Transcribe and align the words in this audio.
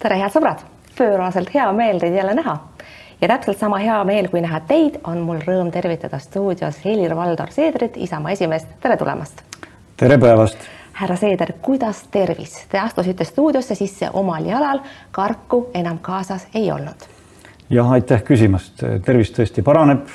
tere, 0.00 0.16
head 0.16 0.32
sõbrad, 0.32 0.64
pööraselt 0.96 1.50
hea 1.52 1.66
meel 1.76 2.00
teid 2.00 2.14
jälle 2.16 2.32
näha 2.36 2.56
ja 3.20 3.28
täpselt 3.28 3.60
sama 3.60 3.80
hea 3.82 3.98
meel, 4.08 4.30
kui 4.32 4.40
näha 4.40 4.62
teid, 4.68 4.96
on 5.04 5.20
mul 5.26 5.42
rõõm 5.44 5.68
tervitada 5.72 6.18
stuudios 6.22 6.78
Helir-Valdor 6.84 7.52
Seedrit, 7.52 7.98
Isamaa 8.00 8.32
esimeest, 8.32 8.70
tere 8.80 8.96
tulemast. 8.96 9.42
tere 9.96 10.18
päevast. 10.18 10.56
härra 10.92 11.16
Seeder, 11.16 11.52
kuidas 11.62 12.02
tervis? 12.10 12.56
Te 12.68 12.78
astusite 12.78 13.24
stuudiosse 13.24 13.74
sisse 13.74 14.08
omal 14.12 14.46
jalal, 14.48 14.80
karku 15.10 15.66
enam 15.74 15.98
kaasas 15.98 16.48
ei 16.54 16.72
olnud. 16.72 17.06
jah, 17.70 17.92
aitäh 17.92 18.24
küsimast, 18.24 18.80
tervis 19.04 19.34
tõesti 19.36 19.62
paraneb, 19.62 20.08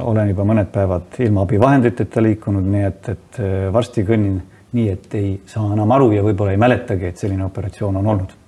olen 0.00 0.28
juba 0.28 0.44
mõned 0.44 0.74
päevad 0.74 1.22
ilma 1.22 1.46
abivahenditeta 1.46 2.22
liikunud, 2.22 2.66
nii 2.66 2.82
et, 2.82 3.08
et 3.08 3.40
varsti 3.72 4.02
kõnnin 4.02 4.42
nii, 4.72 4.90
et 4.90 5.14
ei 5.14 5.32
saa 5.46 5.70
enam 5.72 5.90
aru 5.90 6.12
ja 6.18 6.26
võib-olla 6.26 6.50
ei 6.50 6.62
mäletagi, 6.66 7.06
et 7.06 7.16
selline 7.16 7.46
operatsioon 7.46 7.96
on 8.02 8.06
olnud 8.06 8.39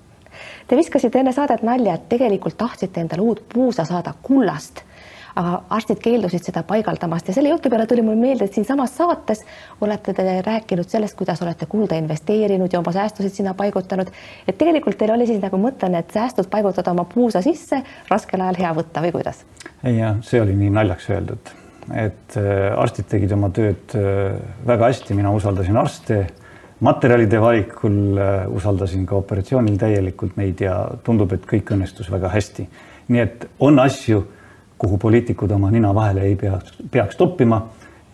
Te 0.72 0.76
viskasite 0.78 1.20
enne 1.20 1.34
saadet 1.36 1.60
nalja, 1.68 1.98
et 1.98 2.04
tegelikult 2.08 2.54
tahtsite 2.56 3.02
endale 3.02 3.20
uut 3.20 3.42
puusa 3.52 3.84
saada 3.84 4.14
kullast, 4.24 4.78
aga 5.36 5.58
arstid 5.76 5.98
keeldusid 6.00 6.48
seda 6.48 6.62
paigaldamast 6.64 7.28
ja 7.28 7.34
selle 7.36 7.50
jutu 7.52 7.68
peale 7.68 7.84
tuli 7.90 8.00
mul 8.06 8.16
meelde, 8.16 8.48
et 8.48 8.56
siinsamas 8.56 8.95
saates 8.96 9.45
olete 9.84 10.14
te 10.16 10.24
rääkinud 10.46 10.88
sellest, 10.88 11.18
kuidas 11.18 11.45
olete 11.45 11.68
kulda 11.68 12.00
investeerinud 12.00 12.72
ja 12.72 12.80
oma 12.80 12.96
säästusid 12.96 13.36
sinna 13.36 13.52
paigutanud. 13.58 14.08
et 14.48 14.58
tegelikult 14.58 14.96
teil 14.96 15.12
oli 15.12 15.28
siis 15.28 15.45
nagu 15.45 15.60
mõte 15.60 15.92
need 15.92 16.08
säästud 16.08 16.48
paigutada 16.48 16.96
oma 16.96 17.04
puusa 17.04 17.45
sisse, 17.45 17.82
raskel 18.09 18.40
ajal 18.40 18.64
hea 18.64 18.74
võtta 18.80 19.04
või 19.04 19.12
kuidas? 19.18 19.45
jah, 19.84 20.24
see 20.24 20.40
oli 20.40 20.56
nii 20.56 20.73
naljaks 20.73 21.10
öeldud, 21.12 21.52
et 22.06 22.40
äh, 22.40 22.73
arstid 22.80 23.12
tegid 23.12 23.36
oma 23.36 23.52
tööd 23.52 23.92
äh, 24.00 24.40
väga 24.73 24.88
hästi, 24.88 25.20
mina 25.20 25.36
usaldasin 25.36 25.76
arste 25.84 26.24
materjalide 26.83 27.41
valikul 27.41 28.19
äh, 28.19 28.47
usaldasin 28.51 29.07
ka 29.07 29.16
operatsioonil 29.23 29.79
täielikult 29.79 30.37
neid 30.41 30.61
ja 30.65 30.77
tundub, 31.05 31.33
et 31.35 31.47
kõik 31.49 31.75
õnnestus 31.75 32.11
väga 32.11 32.30
hästi. 32.33 32.66
nii 33.13 33.21
et 33.21 33.47
on 33.61 33.79
asju, 33.83 34.23
kuhu 34.79 34.99
poliitikud 34.99 35.51
oma 35.51 35.71
nina 35.71 35.95
vahele 35.95 36.27
ei 36.27 36.37
peaks, 36.37 36.75
peaks 36.91 37.16
toppima 37.16 37.60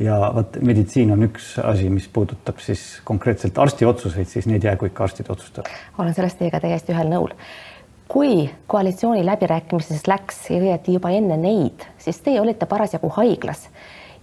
ja 0.01 0.19
vot 0.35 0.59
meditsiin 0.63 1.13
on 1.13 1.25
üks 1.29 1.55
asi, 1.65 1.89
mis 1.91 2.09
puudutab 2.13 2.61
siis 2.63 3.01
konkreetselt 3.05 3.59
arsti 3.59 3.89
otsuseid, 3.89 4.29
siis 4.29 4.47
need 4.47 4.65
jäägu 4.65 4.89
ikka 4.91 5.05
arstide 5.05 5.33
otsustada. 5.33 5.69
olen 5.99 6.15
selles 6.15 6.37
teiega 6.39 6.61
täiesti 6.61 6.93
ühel 6.93 7.13
nõul. 7.13 7.33
kui 8.09 8.51
koalitsiooni 8.67 9.25
läbirääkimises 9.27 10.07
läks 10.09 10.47
õieti 10.51 10.97
juba 10.97 11.11
enne 11.11 11.37
neid, 11.37 11.85
siis 11.99 12.21
teie 12.21 12.41
olite 12.41 12.67
parasjagu 12.67 13.09
haiglas 13.17 13.69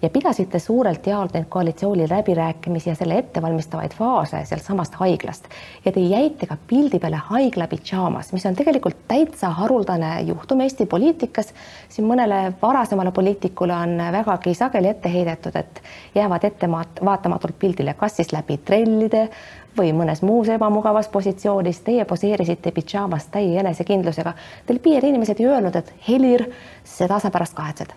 ja 0.01 0.09
pidasite 0.09 0.59
suurelt 0.59 1.07
jaolt 1.07 1.33
neid 1.33 1.45
koalitsiooni 1.49 2.09
läbirääkimisi 2.09 2.89
ja 2.89 2.95
selle 2.95 3.17
ettevalmistavaid 3.17 3.93
faase 3.97 4.41
sealtsamast 4.45 4.95
haiglast 4.99 5.45
ja 5.85 5.91
te 5.91 5.99
jäite 5.99 6.45
ka 6.45 6.57
pildi 6.67 6.99
peale 6.99 7.21
haigla 7.29 7.67
pidžaamas, 7.67 8.33
mis 8.33 8.45
on 8.45 8.55
tegelikult 8.55 8.97
täitsa 9.07 9.49
haruldane 9.49 10.21
juhtum 10.21 10.61
Eesti 10.61 10.85
poliitikas. 10.85 11.53
siin 11.89 12.07
mõnele 12.07 12.53
varasemale 12.61 13.11
poliitikule 13.11 13.73
on 13.73 13.97
vägagi 14.11 14.53
sageli 14.53 14.87
ette 14.87 15.09
heidetud, 15.09 15.55
et 15.55 15.81
jäävad 16.15 16.43
ette 16.43 16.69
vaatamatult 17.05 17.59
pildile, 17.59 17.93
kas 17.93 18.15
siis 18.15 18.33
läbi 18.33 18.57
trellide 18.57 19.29
või 19.77 19.91
mõnes 19.93 20.21
muus 20.21 20.49
ebamugavas 20.49 21.07
positsioonis. 21.07 21.79
Teie 21.79 22.05
poseerisite 22.05 22.71
pidžaamas 22.71 23.27
täie 23.31 23.59
enesekindlusega. 23.59 24.33
Teil 24.65 24.79
PR-inimesed 24.79 25.39
ei 25.39 25.51
öelnud, 25.51 25.75
et 25.75 25.93
Helir, 26.07 26.49
seda 26.83 27.19
sa 27.19 27.31
pärast 27.31 27.53
kahetsed 27.53 27.95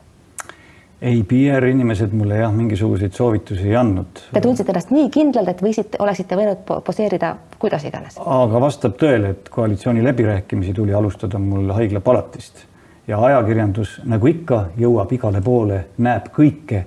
ei, 1.02 1.22
PR-inimesed 1.22 2.14
mulle 2.16 2.40
jah, 2.40 2.52
mingisuguseid 2.54 3.14
soovitusi 3.14 3.68
ei 3.68 3.76
andnud. 3.78 4.24
Te 4.34 4.42
tundsite 4.42 4.72
ennast 4.74 4.90
nii 4.94 5.10
kindlalt, 5.14 5.52
et 5.52 5.60
võisite, 5.62 6.00
oleksite 6.02 6.38
võinud 6.38 6.64
poseerida 6.86 7.36
kuidas 7.58 7.84
iganes? 7.86 8.18
aga 8.18 8.62
vastab 8.62 8.96
tõele, 8.98 9.34
et 9.36 9.52
koalitsiooni 9.52 10.02
läbirääkimisi 10.04 10.74
tuli 10.74 10.94
alustada 10.94 11.38
mul 11.42 11.70
haiglapalatist 11.76 12.64
ja 13.08 13.20
ajakirjandus, 13.30 14.00
nagu 14.08 14.30
ikka, 14.30 14.64
jõuab 14.78 15.12
igale 15.16 15.42
poole, 15.44 15.84
näeb 16.04 16.32
kõike, 16.34 16.84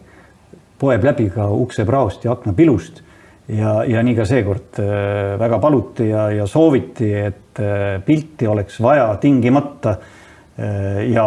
poeb 0.82 1.06
läbi 1.06 1.30
ka 1.34 1.48
uksepraost 1.54 2.26
ja 2.26 2.36
aknapilust 2.36 3.02
ja, 3.48 3.82
ja 3.88 4.04
nii 4.06 4.18
ka 4.18 4.28
seekord 4.28 4.82
äh, 4.84 5.40
väga 5.40 5.60
paluti 5.64 6.10
ja, 6.10 6.28
ja 6.36 6.48
sooviti, 6.50 7.10
et 7.16 7.64
äh, 7.64 7.98
pilti 8.06 8.48
oleks 8.48 8.80
vaja 8.84 9.08
tingimata 9.22 9.96
äh, 9.96 11.08
ja 11.12 11.26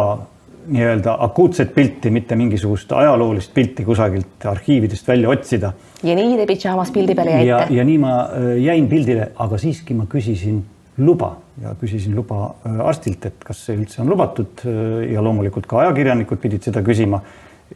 nii-öelda 0.67 1.17
akuutset 1.19 1.73
pilti, 1.75 2.09
mitte 2.09 2.35
mingisugust 2.35 2.91
ajaloolist 2.91 3.53
pilti 3.53 3.85
kusagilt 3.85 4.45
arhiividest 4.45 5.07
välja 5.07 5.29
otsida. 5.29 5.73
ja 6.03 6.15
nii 6.15 6.37
te 6.37 6.45
pidžaamas 6.45 6.91
pildi 6.91 7.15
peale 7.15 7.31
jäite? 7.31 7.49
ja, 7.49 7.59
ja 7.69 7.85
nii 7.87 7.97
ma 8.01 8.13
äh, 8.21 8.47
jäin 8.63 8.87
pildile, 8.89 9.31
aga 9.35 9.57
siiski 9.61 9.93
ma 9.97 10.07
küsisin 10.09 10.63
luba 10.97 11.35
ja 11.61 11.75
küsisin 11.79 12.15
luba 12.15 12.55
äh, 12.65 12.79
arstilt, 12.87 13.25
et 13.25 13.45
kas 13.45 13.65
see 13.67 13.77
üldse 13.77 14.01
on 14.01 14.09
lubatud 14.13 14.65
äh, 14.65 15.11
ja 15.13 15.23
loomulikult 15.23 15.67
ka 15.69 15.83
ajakirjanikud 15.85 16.41
pidid 16.41 16.69
seda 16.69 16.83
küsima. 16.85 17.21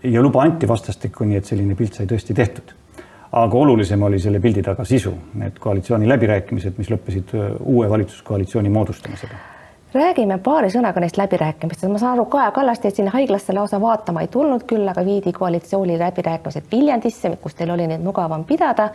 ja 0.04 0.22
luba 0.22 0.44
anti 0.44 0.68
vastastikku, 0.68 1.26
nii 1.26 1.38
et 1.38 1.46
selline 1.46 1.76
pilt 1.76 1.94
sai 2.00 2.10
tõesti 2.10 2.36
tehtud. 2.36 2.74
aga 3.32 3.58
olulisem 3.58 4.04
oli 4.04 4.20
selle 4.20 4.40
pildi 4.40 4.64
taga 4.66 4.86
sisu, 4.86 5.14
need 5.38 5.60
koalitsiooni 5.60 6.10
läbirääkimised, 6.10 6.78
mis 6.78 6.90
lõppesid 6.90 7.38
uue 7.60 7.90
valitsuskoalitsiooni 7.90 8.70
moodustamisega 8.70 9.59
räägime 9.94 10.38
paari 10.38 10.70
sõnaga 10.70 11.02
neist 11.02 11.18
läbirääkimistest, 11.18 11.90
ma 11.92 11.98
saan 11.98 12.14
aru, 12.18 12.26
Kaja 12.30 12.52
Kallas 12.54 12.80
teid 12.80 13.00
sinna 13.00 13.12
haiglasse 13.16 13.54
lausa 13.54 13.82
vaatama 13.82 14.22
ei 14.22 14.28
tulnud, 14.30 14.68
küll 14.70 14.88
aga 14.88 15.06
viidi 15.06 15.34
koalitsiooni 15.34 15.98
läbirääkimised 16.00 16.70
Viljandisse, 16.72 17.32
kus 17.42 17.58
teil 17.58 17.74
oli 17.74 17.88
neid 17.88 18.06
mugavam 18.06 18.46
pidada. 18.46 18.90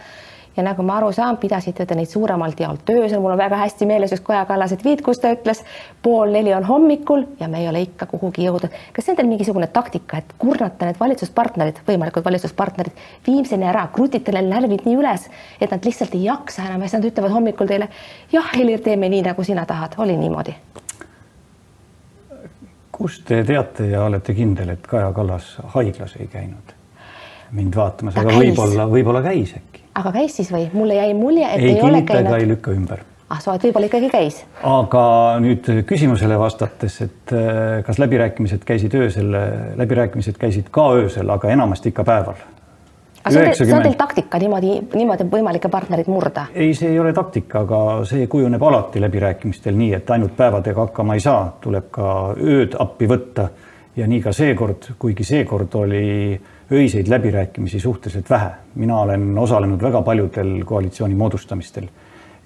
ja 0.56 0.62
nagu 0.62 0.82
ma 0.87 0.97
aru 0.97 1.09
saan, 1.12 1.37
pidasite 1.43 1.82
te 1.87 1.94
neid 1.99 2.06
suuremalt 2.06 2.60
jaolt 2.60 2.91
öösel, 2.91 3.19
mul 3.21 3.32
on 3.34 3.38
väga 3.38 3.56
hästi 3.59 3.87
meeles 3.91 4.12
just 4.12 4.22
Kaja 4.25 4.44
Kallase 4.47 4.77
tweet, 4.77 5.03
kus 5.03 5.19
ta 5.19 5.32
ütles, 5.34 5.65
pool 6.03 6.31
neli 6.31 6.55
on 6.55 6.65
hommikul 6.65 7.25
ja 7.41 7.49
me 7.49 7.59
ei 7.61 7.69
ole 7.69 7.81
ikka 7.82 8.06
kuhugi 8.06 8.47
jõudnud. 8.47 8.71
kas 8.93 9.05
see 9.05 9.12
on 9.12 9.16
teil 9.16 9.28
mingisugune 9.28 9.66
taktika, 9.66 10.22
et 10.22 10.34
kurnata 10.38 10.87
need 10.87 11.00
valitsuspartnerid, 11.00 11.82
võimalikud 11.88 12.25
valitsuspartnerid 12.25 13.03
viimseni 13.26 13.66
ära, 13.66 13.88
krutite 13.93 14.32
neil 14.32 14.47
närvid 14.47 14.87
nii 14.87 14.94
üles, 15.03 15.26
et 15.61 15.75
nad 15.75 15.84
lihtsalt 15.84 16.15
ei 16.15 16.25
jaksa 16.28 16.69
enam 16.69 16.87
ja 16.87 16.88
siis 16.88 17.00
nad 17.00 17.11
ütlevad 17.11 17.34
hommikul 17.34 17.66
teile 17.66 17.91
jah, 18.32 18.55
Helir, 18.55 18.78
teeme 18.78 19.09
nii, 19.09 19.26
nagu 19.26 19.43
sina 19.43 19.66
tahad, 19.66 19.99
oli 19.99 20.16
niimoodi 20.16 20.55
kust 22.94 23.25
te 23.28 23.43
teate 23.47 23.88
ja 23.91 24.05
olete 24.06 24.34
kindel, 24.37 24.75
et 24.77 24.87
Kaja 24.87 25.10
Kallas 25.12 25.56
haiglas 25.75 26.16
ei 26.21 26.28
käinud 26.31 26.75
mind 27.55 27.77
vaatamas, 27.78 28.16
aga 28.19 28.37
võib-olla, 28.38 28.87
võib-olla 28.91 29.22
käis 29.25 29.55
äkki. 29.59 29.82
aga 30.00 30.12
käis 30.15 30.38
siis 30.38 30.53
või? 30.55 30.69
mulle 30.72 30.99
jäi 30.99 31.12
mulje, 31.19 31.50
et 31.50 31.62
ei, 31.62 31.75
ei 31.77 31.82
ole 31.82 32.03
käinud. 32.06 32.32
ei 32.38 32.49
lükka 32.49 32.75
ümber. 32.75 33.05
ah 33.31 33.43
soo, 33.43 33.55
et 33.55 33.66
võib-olla 33.66 33.91
ikkagi 33.91 34.10
käis. 34.15 34.41
aga 34.71 35.05
nüüd 35.44 35.71
küsimusele 35.91 36.38
vastates, 36.41 37.00
et 37.06 37.34
äh, 37.37 37.78
kas 37.87 38.00
läbirääkimised 38.03 38.66
käisid 38.66 38.94
öösel, 38.99 39.31
läbirääkimised 39.81 40.38
käisid 40.41 40.71
ka 40.75 40.91
öösel, 40.99 41.31
aga 41.34 41.53
enamasti 41.55 41.94
ikka 41.94 42.06
päeval 42.06 42.43
see 43.31 43.41
on, 43.41 43.47
90... 43.47 43.65
see 43.65 43.77
on 43.77 43.83
teil 43.83 43.97
taktika 43.99 44.39
niimoodi, 44.39 44.73
niimoodi 44.95 45.27
võimalikke 45.33 45.71
partnereid 45.73 46.09
murda? 46.12 46.47
ei, 46.55 46.75
see 46.77 46.91
ei 46.93 46.99
ole 47.01 47.12
taktika, 47.17 47.65
aga 47.65 47.81
see 48.09 48.27
kujuneb 48.31 48.62
alati 48.62 49.03
läbirääkimistel 49.03 49.77
nii, 49.79 49.93
et 49.99 50.11
ainult 50.17 50.37
päevadega 50.37 50.87
hakkama 50.89 51.17
ei 51.17 51.25
saa, 51.25 51.47
tuleb 51.65 51.89
ka 51.95 52.11
ööd 52.37 52.77
appi 52.79 53.09
võtta. 53.11 53.49
ja 53.97 54.07
nii 54.11 54.21
ka 54.21 54.33
seekord, 54.35 54.91
kuigi 54.99 55.25
seekord 55.25 55.75
oli 55.79 56.41
öiseid 56.73 57.09
läbirääkimisi 57.09 57.81
suhteliselt 57.81 58.31
vähe. 58.31 58.51
mina 58.75 59.01
olen 59.01 59.39
osalenud 59.39 59.83
väga 59.83 60.03
paljudel 60.03 60.65
koalitsiooni 60.65 61.15
moodustamistel 61.15 61.89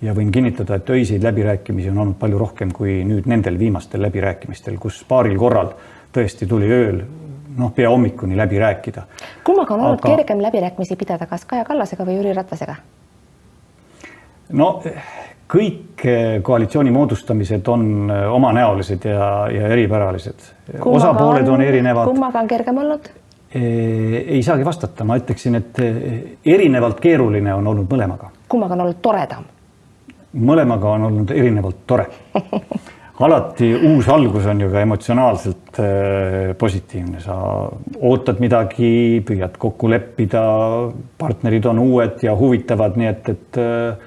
ja 0.02 0.14
võin 0.14 0.30
kinnitada, 0.32 0.78
et 0.78 0.90
öiseid 0.90 1.22
läbirääkimisi 1.22 1.90
on 1.90 1.98
olnud 1.98 2.18
palju 2.18 2.38
rohkem 2.38 2.72
kui 2.72 3.02
nüüd 3.04 3.26
nendel 3.26 3.58
viimastel 3.58 4.02
läbirääkimistel, 4.02 4.78
kus 4.78 5.04
paaril 5.08 5.38
korral 5.38 5.72
tõesti 6.14 6.46
tuli 6.46 6.70
ööl 6.70 7.02
noh, 7.58 7.72
pea 7.74 7.90
hommikuni 7.90 8.36
läbi 8.36 8.58
rääkida. 8.58 9.02
kummaga 9.44 9.74
on 9.74 9.80
olnud 9.80 10.04
Aga... 10.04 10.16
kergem 10.16 10.42
läbirääkimisi 10.42 10.96
pidada, 10.96 11.26
kas 11.26 11.44
Kaja 11.44 11.64
Kallasega 11.64 12.06
või 12.06 12.18
Jüri 12.18 12.34
Ratasega? 12.36 12.76
no 14.52 14.70
kõik 15.48 16.04
eh, 16.04 16.40
koalitsiooni 16.44 16.92
moodustamised 16.92 17.68
on 17.72 18.10
eh, 18.10 18.26
omanäolised 18.32 19.08
ja, 19.08 19.30
ja 19.52 19.68
eripäralised. 19.74 20.50
osapooled 20.80 21.48
on, 21.48 21.54
on 21.54 21.62
erinevad. 21.62 22.08
kummaga 22.08 22.40
on 22.40 22.48
kergem 22.48 22.78
olnud? 22.84 23.08
Eh, 23.54 24.18
ei 24.36 24.42
saagi 24.44 24.64
vastata, 24.64 25.04
ma 25.08 25.16
ütleksin, 25.16 25.56
et 25.56 25.80
erinevalt 26.44 27.00
keeruline 27.00 27.54
on 27.54 27.66
olnud 27.66 27.88
mõlemaga. 27.90 28.32
kummaga 28.48 28.76
on 28.76 28.86
olnud 28.86 29.00
toredam? 29.02 29.48
mõlemaga 30.38 30.90
on 30.92 31.08
olnud 31.08 31.30
erinevalt 31.32 31.86
tore 31.86 32.04
alati 33.26 33.68
uus 33.74 34.08
algus 34.08 34.46
on 34.46 34.60
ju 34.62 34.68
ka 34.70 34.82
emotsionaalselt 34.84 35.80
äh, 35.82 36.52
positiivne, 36.58 37.20
sa 37.22 37.36
ootad 37.98 38.38
midagi, 38.42 38.90
püüad 39.26 39.58
kokku 39.58 39.90
leppida, 39.90 40.42
partnerid 41.18 41.66
on 41.66 41.82
uued 41.82 42.22
ja 42.22 42.36
huvitavad, 42.38 42.98
nii 43.00 43.10
et, 43.10 43.32
et 43.34 43.60
äh, 43.62 44.06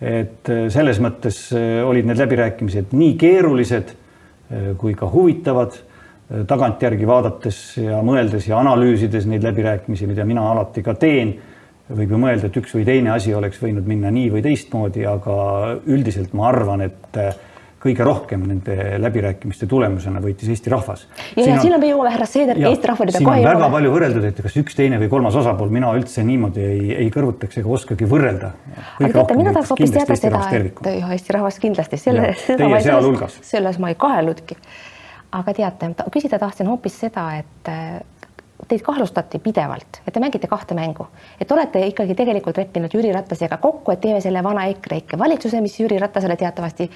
et 0.00 0.48
selles 0.72 0.96
mõttes 1.04 1.50
äh, 1.52 1.82
olid 1.84 2.06
need 2.08 2.20
läbirääkimised 2.22 2.94
nii 2.96 3.16
keerulised 3.20 3.96
kui 4.80 4.96
ka 4.98 5.06
huvitavad 5.06 5.76
tagantjärgi 6.50 7.06
vaadates 7.06 7.58
ja 7.78 8.00
mõeldes 8.02 8.48
ja 8.48 8.56
analüüsides 8.58 9.28
neid 9.30 9.44
läbirääkimisi, 9.46 10.08
mida 10.10 10.24
mina 10.26 10.42
alati 10.50 10.82
ka 10.82 10.96
teen, 10.98 11.36
võib 11.86 12.16
ju 12.16 12.18
mõelda, 12.18 12.48
et 12.50 12.58
üks 12.58 12.74
või 12.74 12.82
teine 12.88 13.12
asi 13.14 13.30
oleks 13.34 13.60
võinud 13.62 13.86
minna 13.86 14.10
nii 14.14 14.32
või 14.34 14.42
teistmoodi, 14.42 15.04
aga 15.06 15.36
üldiselt 15.86 16.34
ma 16.34 16.48
arvan, 16.50 16.82
et 16.88 17.20
kõige 17.80 18.04
rohkem 18.04 18.42
nende 18.44 18.74
läbirääkimiste 19.00 19.66
tulemusena 19.70 20.20
võitis 20.20 20.50
Eesti 20.52 20.72
rahvas. 20.72 21.06
ja, 21.36 21.46
ja 21.46 21.60
siin 21.62 21.74
on 21.74 21.80
me 21.80 21.88
jõuame, 21.88 22.12
härra 22.12 22.26
Seeder, 22.28 22.60
Eesti 22.70 22.90
rahva 22.90 23.06
juurde 23.06 23.22
kohe 23.24 23.38
jõuame. 23.40 23.54
väga 23.54 23.70
palju 23.74 23.94
võrreldud, 23.94 24.26
et 24.28 24.42
kas 24.44 24.58
üks, 24.60 24.76
teine 24.76 25.00
või 25.00 25.08
kolmas 25.12 25.38
osapool, 25.40 25.72
mina 25.72 25.92
üldse 25.96 26.24
niimoodi 26.26 26.66
ei, 26.66 26.92
ei 27.06 27.10
kõrvutaks 27.14 27.62
ega 27.62 27.72
oskagi 27.78 28.08
võrrelda. 28.10 28.52
aga 29.00 29.12
teate, 29.16 29.38
mina 29.40 29.56
tahaks 29.56 29.72
hoopis 29.72 29.96
teada 29.96 30.20
seda, 30.20 30.44
et 30.60 30.86
jah, 31.00 31.16
Eesti 31.16 31.36
rahvas 31.38 31.60
kindlasti, 31.62 32.00
selle, 32.04 32.34
teie 32.46 32.84
sealhulgas. 32.90 33.40
selles 33.48 33.80
ma 33.80 33.94
ei 33.94 33.98
kahelnudki. 34.00 34.60
aga 35.40 35.56
teate, 35.56 35.94
küsida 36.12 36.38
tahtsin 36.42 36.68
hoopis 36.68 37.00
seda, 37.06 37.30
et 37.40 37.74
teid 38.68 38.82
kahtlustati 38.84 39.38
pidevalt, 39.38 40.00
et 40.06 40.14
te 40.14 40.20
mängite 40.20 40.48
kahte 40.50 40.74
mängu, 40.74 41.06
et 41.40 41.52
olete 41.52 41.82
ikkagi 41.86 42.14
tegelikult 42.18 42.58
leppinud 42.60 42.92
Jüri 42.94 43.12
Ratasega 43.14 43.56
kokku, 43.62 43.92
et 43.92 44.00
teeme 44.00 44.20
selle 44.20 44.42
vana 44.44 44.66
EKREIKE 44.70 45.18
valitsuse, 45.18 45.60
mis 45.60 45.78
Jüri 45.80 45.98
Ratasele 46.00 46.36
teatavasti 46.36 46.90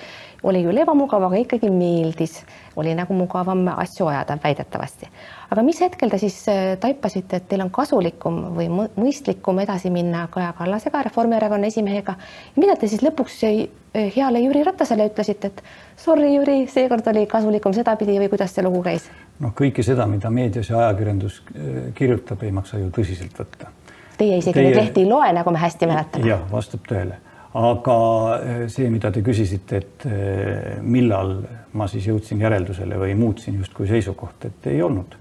oli 0.45 0.65
küll 0.67 0.83
ebamugav, 0.83 1.25
aga 1.29 1.41
ikkagi 1.41 1.71
meeldis, 1.73 2.41
oli 2.77 2.95
nagu 2.97 3.17
mugavam 3.17 3.67
asju 3.77 4.09
ajada 4.13 4.39
väidetavasti. 4.45 5.09
aga 5.51 5.63
mis 5.63 5.81
hetkel 5.81 6.11
te 6.11 6.19
siis 6.19 6.37
äh, 6.49 6.77
taipasite, 6.81 7.37
et 7.37 7.49
teil 7.49 7.63
on 7.65 7.71
kasulikum 7.71 8.41
või 8.57 8.69
mõistlikum 8.73 9.61
edasi 9.63 9.91
minna 9.91 10.27
Kaja 10.31 10.53
Kallasega, 10.59 11.03
Reformierakonna 11.09 11.71
esimehega, 11.71 12.17
mida 12.57 12.77
te 12.77 12.89
siis 12.89 13.03
lõpuks 13.03 13.43
äh, 13.49 14.11
heale 14.17 14.43
Jüri 14.43 14.65
Ratasele 14.67 15.09
ütlesite, 15.13 15.53
et 15.53 15.63
sorry, 15.97 16.35
Jüri, 16.35 16.65
seekord 16.69 17.07
oli 17.15 17.27
kasulikum 17.31 17.73
sedapidi 17.73 18.19
või 18.19 18.33
kuidas 18.33 18.55
see 18.55 18.67
lugu 18.67 18.83
käis? 18.83 19.09
Noh, 19.43 19.55
kõike 19.57 19.85
seda, 19.87 20.07
mida 20.11 20.31
meedias 20.35 20.71
ja 20.71 20.81
ajakirjandus 20.85 21.41
äh, 21.43 21.77
kirjutab, 21.97 22.43
ei 22.47 22.53
maksa 22.55 22.81
ju 22.81 22.91
tõsiselt 22.95 23.37
võtta. 23.39 23.71
Teie 24.19 24.39
isegi 24.39 24.55
Teie... 24.55 24.71
neid 24.71 24.79
lehti 24.79 25.03
ei 25.03 25.11
loe, 25.11 25.31
nagu 25.35 25.55
me 25.55 25.63
hästi 25.63 25.91
mäletame. 25.91 26.29
jah, 26.29 26.45
vastab 26.53 26.85
tõele. 26.89 27.19
aga 27.59 27.97
äh, 28.37 28.63
see, 28.71 28.89
mida 28.91 29.11
te 29.15 29.25
küsisite, 29.27 29.83
et 29.83 30.07
äh, 30.11 30.79
millal 30.83 31.37
ma 31.75 31.89
siis 31.91 32.07
jõudsin 32.11 32.43
järeldusele 32.43 32.99
või 33.01 33.17
muutsin 33.19 33.59
justkui 33.59 33.91
seisukohta, 33.91 34.51
et 34.53 34.73
ei 34.73 34.83
olnud. 34.83 35.21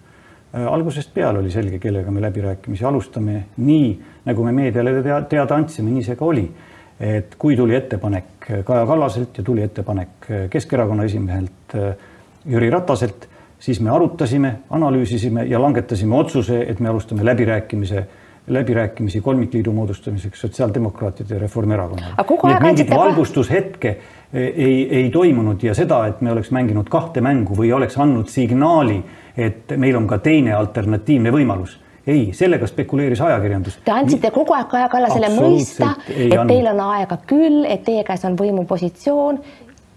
algusest 0.54 1.10
peale 1.14 1.40
oli 1.40 1.50
selge, 1.52 1.80
kellega 1.82 2.12
me 2.12 2.22
läbirääkimisi 2.22 2.86
alustame, 2.86 3.40
nii 3.58 3.88
nagu 4.26 4.44
me 4.46 4.52
meediale 4.54 5.24
teada 5.30 5.56
andsime, 5.56 5.90
nii 5.90 6.04
see 6.06 6.16
ka 6.16 6.26
oli. 6.26 6.46
et 7.00 7.34
kui 7.42 7.56
tuli 7.58 7.74
ettepanek 7.76 8.46
Kaja 8.64 8.86
Kallaselt 8.86 9.38
ja 9.38 9.44
tuli 9.44 9.64
ettepanek 9.64 10.28
Keskerakonna 10.50 11.04
esimehelt 11.04 11.74
Jüri 12.46 12.70
Rataselt 12.70 13.28
siis 13.64 13.80
me 13.80 13.94
arutasime, 13.96 14.58
analüüsisime 14.76 15.46
ja 15.48 15.62
langetasime 15.62 16.16
otsuse, 16.16 16.66
et 16.68 16.80
me 16.84 16.90
alustame 16.92 17.26
läbirääkimise 17.26 18.08
läbirääkimisi 18.48 19.22
kolmikliidu 19.22 19.72
moodustamiseks 19.72 20.42
Sotsiaaldemokraatide 20.42 21.34
ja 21.34 21.40
Reformierakonnaga. 21.40 22.26
nii 22.44 22.56
et 22.56 22.62
mingit 22.62 22.90
valgustushetke 22.90 23.90
e, 24.34 24.44
ei, 24.44 24.90
ei 24.98 25.10
toimunud 25.10 25.64
ja 25.64 25.74
seda, 25.74 26.02
et 26.08 26.22
me 26.22 26.32
oleks 26.32 26.52
mänginud 26.52 26.92
kahte 26.92 27.22
mängu 27.22 27.56
või 27.56 27.72
oleks 27.72 27.96
andnud 27.98 28.28
signaali, 28.28 29.00
et 29.38 29.72
meil 29.78 29.96
on 29.96 30.12
ka 30.12 30.20
teine 30.20 30.54
alternatiivne 30.60 31.32
võimalus 31.32 31.80
ei, 32.08 32.34
sellega 32.36 32.68
spekuleeris 32.68 33.22
ajakirjandus. 33.24 33.80
Te 33.86 33.96
andsite 33.96 34.32
kogu 34.36 34.60
aeg 34.60 34.68
Kaja 34.68 34.92
Kallasele 34.92 35.32
mõista, 35.38 35.94
et 36.12 36.36
teil 36.36 36.68
on 36.68 36.84
aega 36.90 37.22
küll, 37.24 37.64
et 37.64 37.88
teie 37.88 38.04
käes 38.04 38.28
on 38.28 38.36
võimupositsioon. 38.36 39.40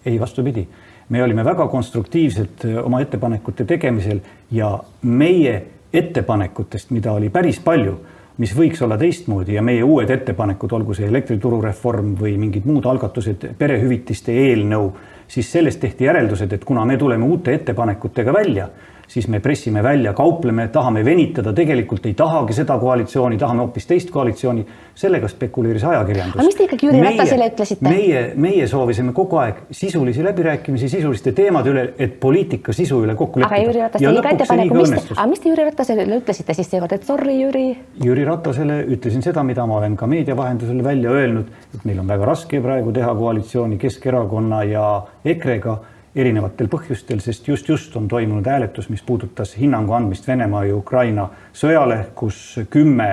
ei, 0.06 0.20
vastupidi 0.20 0.68
me 1.08 1.22
olime 1.22 1.44
väga 1.44 1.68
konstruktiivsed 1.68 2.64
äh, 2.64 2.84
oma 2.84 3.00
ettepanekute 3.00 3.64
tegemisel 3.64 4.20
ja 4.50 4.78
meie 5.02 5.62
ettepanekutest, 5.92 6.90
mida 6.90 7.12
oli 7.12 7.30
päris 7.30 7.60
palju, 7.64 7.96
mis 8.42 8.52
võiks 8.56 8.82
olla 8.84 8.98
teistmoodi 9.00 9.54
ja 9.56 9.62
meie 9.64 9.84
uued 9.84 10.10
ettepanekud, 10.10 10.72
olgu 10.76 10.94
see 10.94 11.06
elektrituru 11.08 11.60
reform 11.64 12.14
või 12.20 12.34
mingid 12.40 12.66
muud 12.68 12.84
algatused, 12.86 13.46
perehüvitiste 13.58 14.34
eelnõu, 14.34 14.90
siis 15.28 15.48
sellest 15.52 15.80
tehti 15.80 16.04
järeldused, 16.04 16.52
et 16.52 16.64
kuna 16.64 16.84
me 16.84 16.98
tuleme 17.00 17.24
uute 17.24 17.54
ettepanekutega 17.54 18.34
välja 18.34 18.68
siis 19.08 19.28
me 19.28 19.40
pressime 19.40 19.82
välja, 19.82 20.12
kaupleme, 20.12 20.68
tahame 20.68 21.04
venitada, 21.04 21.52
tegelikult 21.54 22.06
ei 22.06 22.14
tahagi 22.14 22.56
seda 22.56 22.78
koalitsiooni, 22.78 23.38
tahame 23.38 23.64
hoopis 23.64 23.86
teist 23.86 24.10
koalitsiooni. 24.10 24.66
sellega 24.96 25.28
spekuleeris 25.28 25.84
ajakirjandus. 25.84 26.38
aga 26.38 26.44
mis 26.46 26.54
te 26.56 26.64
ikkagi 26.64 26.86
Jüri 26.86 27.00
Ratasele 27.04 27.48
ütlesite? 27.50 27.88
meie, 27.88 28.22
meie 28.36 28.66
soovisime 28.68 29.12
kogu 29.12 29.36
aeg 29.36 29.58
sisulisi 29.70 30.24
läbirääkimisi 30.24 30.88
sisuliste 30.88 31.32
teemade 31.32 31.70
üle, 31.70 31.84
et 31.98 32.14
poliitika 32.20 32.72
sisu 32.72 33.02
üle 33.04 33.14
kokku 33.14 33.40
leppida. 33.40 33.56
aga 33.56 33.66
Jüri 33.66 33.82
Ratas 33.82 34.02
tegi 34.02 34.22
ka 34.22 34.32
ettepaneku, 34.36 34.78
mis, 34.80 35.10
aga 35.16 35.26
mis 35.30 35.42
te 35.44 35.52
Jüri 35.52 35.66
Ratasele 35.68 36.06
ütlesite 36.16 36.56
siis 36.56 36.70
seekord, 36.70 36.96
et 36.96 37.04
sorry, 37.04 37.36
Jüri? 37.42 37.66
Jüri 38.04 38.24
Ratasele 38.24 38.78
ütlesin 38.96 39.24
seda, 39.24 39.44
mida 39.44 39.66
ma 39.66 39.76
olen 39.82 39.96
ka 39.96 40.08
meedia 40.10 40.36
vahendusel 40.36 40.80
välja 40.84 41.12
öelnud, 41.12 41.52
et 41.74 41.84
meil 41.84 42.00
on 42.00 42.08
väga 42.08 42.24
raske 42.32 42.60
praegu 42.64 42.92
teha 42.96 43.12
koalitsiooni 43.14 43.78
Keskerakonna 43.78 44.64
ja 44.64 44.86
EKRE-ga 45.24 45.76
erinevatel 46.16 46.68
põhjustel, 46.72 47.20
sest 47.20 47.48
just-just 47.48 47.96
on 47.96 48.08
toimunud 48.08 48.46
hääletus, 48.48 48.88
mis 48.88 49.02
puudutas 49.04 49.52
hinnangu 49.58 49.92
andmist 49.92 50.28
Venemaa 50.28 50.64
ja 50.64 50.76
Ukraina 50.76 51.28
sõjale, 51.52 52.06
kus 52.14 52.60
kümme 52.70 53.10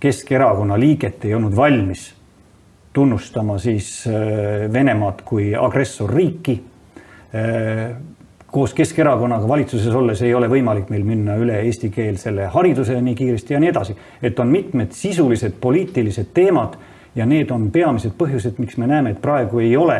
Keskerakonna 0.00 0.76
liiget 0.76 1.24
ei 1.24 1.34
olnud 1.34 1.56
valmis 1.56 2.10
tunnustama 2.96 3.58
siis 3.58 4.04
äh, 4.08 4.72
Venemaad 4.72 5.22
kui 5.24 5.54
agressorriiki. 5.56 6.56
Äh, 7.34 7.96
koos 8.46 8.74
Keskerakonnaga 8.74 9.48
valitsuses 9.48 9.94
olles 9.94 10.22
ei 10.22 10.34
ole 10.34 10.48
võimalik 10.48 10.88
meil 10.92 11.04
minna 11.04 11.34
üle 11.40 11.58
eestikeelsele 11.66 12.46
haridusele 12.52 13.02
nii 13.04 13.16
kiiresti 13.18 13.56
ja 13.56 13.60
nii 13.60 13.72
edasi, 13.72 13.96
et 14.22 14.38
on 14.40 14.48
mitmed 14.48 14.94
sisulised 14.96 15.58
poliitilised 15.60 16.30
teemad 16.36 16.78
ja 17.16 17.26
need 17.28 17.50
on 17.52 17.68
peamised 17.72 18.16
põhjused, 18.16 18.56
miks 18.62 18.76
me 18.80 18.88
näeme, 18.88 19.12
et 19.12 19.20
praegu 19.20 19.60
ei 19.60 19.76
ole 19.76 19.98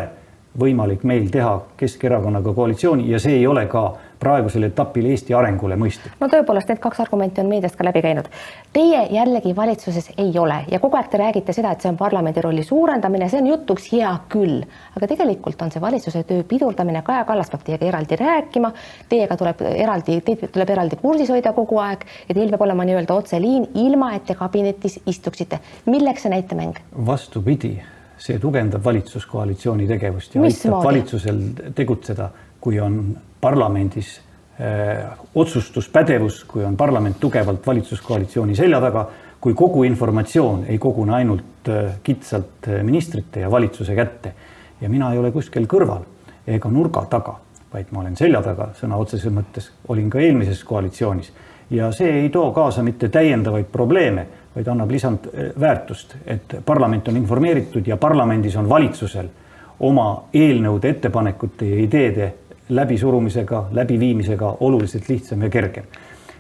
võimalik 0.58 1.05
meil 1.05 1.31
teha 1.31 1.61
Keskerakonnaga 1.76 2.53
koalitsiooni 2.56 3.11
ja 3.11 3.20
see 3.23 3.37
ei 3.41 3.47
ole 3.47 3.67
ka 3.70 3.87
praegusel 4.19 4.64
etapil 4.69 5.06
Eesti 5.11 5.35
arengule 5.37 5.76
mõistlik. 5.76 6.14
no 6.20 6.29
tõepoolest, 6.32 6.70
need 6.70 6.81
kaks 6.81 7.00
argumenti 7.05 7.43
on 7.43 7.50
meediast 7.50 7.76
ka 7.76 7.85
läbi 7.85 8.03
käinud. 8.03 8.29
Teie 8.73 9.03
jällegi 9.12 9.53
valitsuses 9.56 10.11
ei 10.19 10.32
ole 10.38 10.62
ja 10.73 10.81
kogu 10.81 10.97
aeg 10.97 11.11
te 11.12 11.20
räägite 11.20 11.53
seda, 11.56 11.73
et 11.73 11.85
see 11.85 11.91
on 11.93 11.99
parlamendi 12.00 12.43
rolli 12.44 12.64
suurendamine, 12.64 13.29
see 13.29 13.43
on 13.43 13.50
jutuks 13.53 13.91
hea 13.93 14.12
küll, 14.32 14.62
aga 14.97 15.11
tegelikult 15.12 15.62
on 15.62 15.73
see 15.75 15.82
valitsuse 15.82 16.23
töö 16.29 16.44
pidurdamine, 16.49 17.02
Kaja 17.06 17.25
Kallas 17.29 17.52
peab 17.52 17.67
teiega 17.67 17.91
eraldi 17.91 18.20
rääkima, 18.20 18.73
teiega 19.09 19.37
tuleb 19.37 19.61
eraldi, 19.73 20.20
teid 20.25 20.47
tuleb 20.52 20.73
eraldi 20.76 21.00
kursis 21.02 21.32
hoida 21.32 21.52
kogu 21.56 21.81
aeg 21.82 22.06
ja 22.29 22.35
teil 22.35 22.49
peab 22.55 22.64
olema 22.69 22.88
nii-öelda 22.88 23.20
otseliin, 23.20 23.69
ilma 23.75 24.14
et 24.17 24.25
te 24.26 24.35
kabinetis 24.35 25.00
istuksite. 25.07 25.61
milleks 25.87 26.25
see 26.25 26.33
näitemäng? 26.33 26.80
vastupidi 27.07 27.76
see 28.18 28.38
tugevdab 28.40 28.85
valitsuskoalitsiooni 28.85 29.87
tegevust 29.88 30.35
ja 30.35 30.40
Mis 30.44 30.58
aitab 30.58 30.76
moodi? 30.76 30.87
valitsusel 30.87 31.40
tegutseda, 31.76 32.30
kui 32.61 32.80
on 32.80 33.16
parlamendis 33.40 34.16
äh, 34.61 35.04
otsustuspädevus, 35.35 36.44
kui 36.49 36.64
on 36.64 36.76
parlament 36.76 37.20
tugevalt 37.20 37.66
valitsuskoalitsiooni 37.66 38.56
selja 38.56 38.80
taga, 38.80 39.06
kui 39.40 39.54
kogu 39.54 39.85
informatsioon 39.87 40.64
ei 40.68 40.78
kogune 40.78 41.14
ainult 41.14 41.68
äh, 41.68 41.99
kitsalt 42.02 42.68
äh, 42.68 42.82
ministrite 42.82 43.40
ja 43.40 43.50
valitsuse 43.50 43.94
kätte. 43.94 44.35
ja 44.80 44.88
mina 44.88 45.12
ei 45.12 45.18
ole 45.18 45.30
kuskil 45.32 45.64
kõrval 45.64 46.02
ega 46.46 46.68
nurga 46.68 47.06
taga, 47.11 47.38
vaid 47.73 47.87
ma 47.90 48.00
olen 48.00 48.16
selja 48.16 48.42
taga 48.42 48.70
sõna 48.76 48.96
otseses 49.00 49.32
mõttes, 49.32 49.70
olin 49.88 50.11
ka 50.11 50.20
eelmises 50.20 50.64
koalitsioonis 50.64 51.32
ja 51.70 51.90
see 51.92 52.11
ei 52.20 52.28
too 52.30 52.50
kaasa 52.52 52.82
mitte 52.82 53.08
täiendavaid 53.08 53.70
probleeme 53.73 54.26
vaid 54.56 54.68
annab 54.72 54.90
lisandväärtust, 54.90 56.16
et 56.26 56.56
parlament 56.64 57.08
on 57.08 57.16
informeeritud 57.16 57.86
ja 57.86 57.96
parlamendis 58.00 58.56
on 58.56 58.68
valitsusel 58.68 59.28
oma 59.84 60.06
eelnõude, 60.32 60.94
ettepanekute 60.94 61.68
ja 61.68 61.80
ideede 61.84 62.32
läbisurumisega, 62.68 63.66
läbiviimisega 63.76 64.56
oluliselt 64.60 65.08
lihtsam 65.08 65.42
ja 65.42 65.50
kergem. 65.50 65.84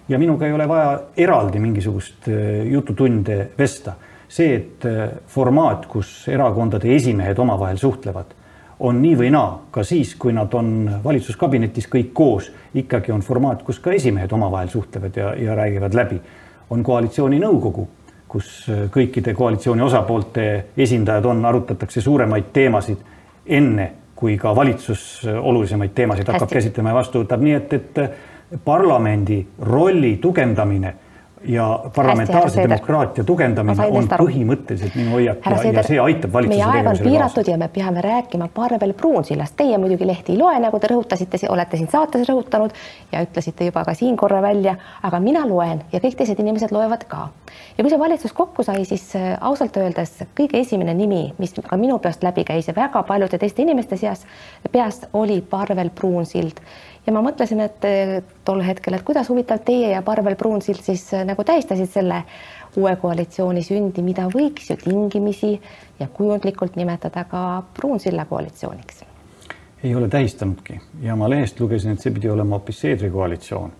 ja 0.08 0.18
minuga 0.18 0.46
ei 0.46 0.52
ole 0.52 0.68
vaja 0.68 1.00
eraldi 1.16 1.58
mingisugust 1.58 2.28
äh, 2.28 2.66
jututunde 2.66 3.50
vesta. 3.58 3.92
see, 4.28 4.54
et 4.54 4.84
äh, 4.84 5.10
formaat, 5.26 5.86
kus 5.86 6.28
erakondade 6.28 6.94
esimehed 6.94 7.38
omavahel 7.38 7.76
suhtlevad, 7.76 8.32
on 8.80 9.02
nii 9.02 9.14
või 9.16 9.30
naa, 9.30 9.60
ka 9.70 9.84
siis, 9.84 10.14
kui 10.14 10.32
nad 10.32 10.54
on 10.54 10.90
valitsuskabinetis 11.04 11.86
kõik 11.88 12.10
koos, 12.12 12.50
ikkagi 12.74 13.12
on 13.12 13.20
formaat, 13.20 13.62
kus 13.62 13.78
ka 13.78 13.92
esimehed 13.92 14.32
omavahel 14.32 14.68
suhtlevad 14.68 15.16
ja, 15.16 15.34
ja 15.34 15.54
räägivad 15.54 15.94
läbi. 15.94 16.20
on 16.70 16.82
koalitsiooninõukogu 16.82 17.88
kus 18.36 18.68
äh, 18.68 18.86
kõikide 18.92 19.34
koalitsiooni 19.36 19.84
osapoolte 19.86 20.46
esindajad 20.76 21.30
on, 21.30 21.44
arutatakse 21.48 22.02
suuremaid 22.04 22.50
teemasid 22.52 23.00
enne, 23.46 23.90
kui 24.16 24.36
ka 24.40 24.52
valitsus 24.56 25.02
äh, 25.24 25.38
olulisemaid 25.40 25.94
teemasid 25.96 26.28
hakkab 26.28 26.48
Hästi. 26.50 26.60
käsitlema 26.60 26.92
ja 26.92 27.00
vastu 27.00 27.24
võtab, 27.24 27.44
nii 27.46 27.56
et, 27.56 27.76
et 27.78 28.00
äh, 28.02 28.10
parlamendi 28.64 29.40
rolli 29.66 30.16
tugevdamine 30.22 30.94
ja 31.44 31.80
parlamentaarse 31.94 32.46
Hästi, 32.46 32.62
demokraatia 32.62 33.24
tugevdamine 33.24 33.86
on 33.90 34.08
põhimõtteliselt 34.08 34.94
minu 34.96 35.12
hoiak 35.16 35.44
ja, 35.44 35.58
ja 35.72 35.82
see 35.84 35.98
aitab 36.00 36.32
valitsuse 36.32 36.62
meie 36.62 36.78
aeg 36.78 36.88
on 36.90 37.00
piiratud 37.04 37.50
ja 37.50 37.58
me 37.60 37.68
peame 37.72 38.00
rääkima 38.04 38.48
Parvel 38.54 38.94
Pruunsillast. 38.96 39.56
Teie 39.56 39.78
muidugi 39.78 40.06
lehti 40.06 40.32
ei 40.32 40.38
loe, 40.40 40.56
nagu 40.62 40.80
te 40.80 40.88
rõhutasite, 40.90 41.38
olete 41.52 41.76
siin 41.76 41.90
saates 41.92 42.24
rõhutanud 42.28 42.72
ja 43.12 43.22
ütlesite 43.26 43.68
juba 43.68 43.84
ka 43.84 43.94
siin 43.94 44.16
korra 44.16 44.40
välja, 44.42 44.76
aga 45.02 45.20
mina 45.20 45.44
loen 45.48 45.84
ja 45.92 46.00
kõik 46.00 46.16
teised 46.16 46.40
inimesed 46.40 46.72
loevad 46.72 47.04
ka. 47.10 47.28
Ja 47.76 47.84
kui 47.84 47.92
see 47.92 48.00
valitsus 48.00 48.32
kokku 48.32 48.64
sai, 48.64 48.84
siis 48.88 49.04
äh, 49.16 49.36
ausalt 49.40 49.76
öeldes 49.76 50.16
kõige 50.36 50.60
esimene 50.64 50.96
nimi, 50.96 51.34
mis 51.38 51.54
ka 51.60 51.76
minu 51.76 52.00
peast 52.00 52.24
läbi 52.24 52.44
käis 52.48 52.68
ja 52.68 52.74
väga 52.76 53.04
paljude 53.04 53.38
teiste 53.38 53.62
inimeste 53.62 54.00
seas, 54.00 54.24
peast 54.72 55.10
oli 55.12 55.42
Parvel 55.44 55.92
Pruunsild 55.94 56.64
ja 57.06 57.12
ma 57.12 57.22
mõtlesin, 57.22 57.60
et 57.64 57.84
äh, 57.86 58.14
tol 58.44 58.62
hetkel, 58.66 58.94
et 58.94 59.06
kuidas 59.06 59.28
huvitav 59.28 59.62
teie 59.64 59.92
ja 59.94 60.02
Parvel 60.02 60.36
Pruunsild 60.36 60.82
siis 60.82 61.08
nagu 61.24 61.44
tähistasid 61.44 61.90
selle 61.92 62.22
uue 62.76 62.96
koalitsiooni 63.00 63.62
sündi, 63.64 64.02
mida 64.04 64.26
võiks 64.32 64.70
ju 64.70 64.76
tingimisi 64.82 65.54
ja 66.00 66.08
kujundlikult 66.12 66.76
nimetada 66.76 67.24
ka 67.24 67.62
Pruunsilla 67.74 68.24
koalitsiooniks. 68.24 69.04
ei 69.84 69.94
ole 69.94 70.08
tähistanudki 70.08 70.80
ja 71.02 71.16
ma 71.16 71.30
lehest 71.30 71.60
lugesin, 71.60 71.92
et 71.92 72.00
see 72.00 72.12
pidi 72.12 72.28
olema 72.28 72.56
hoopis 72.56 72.80
Seedri 72.80 73.10
koalitsioon. 73.10 73.72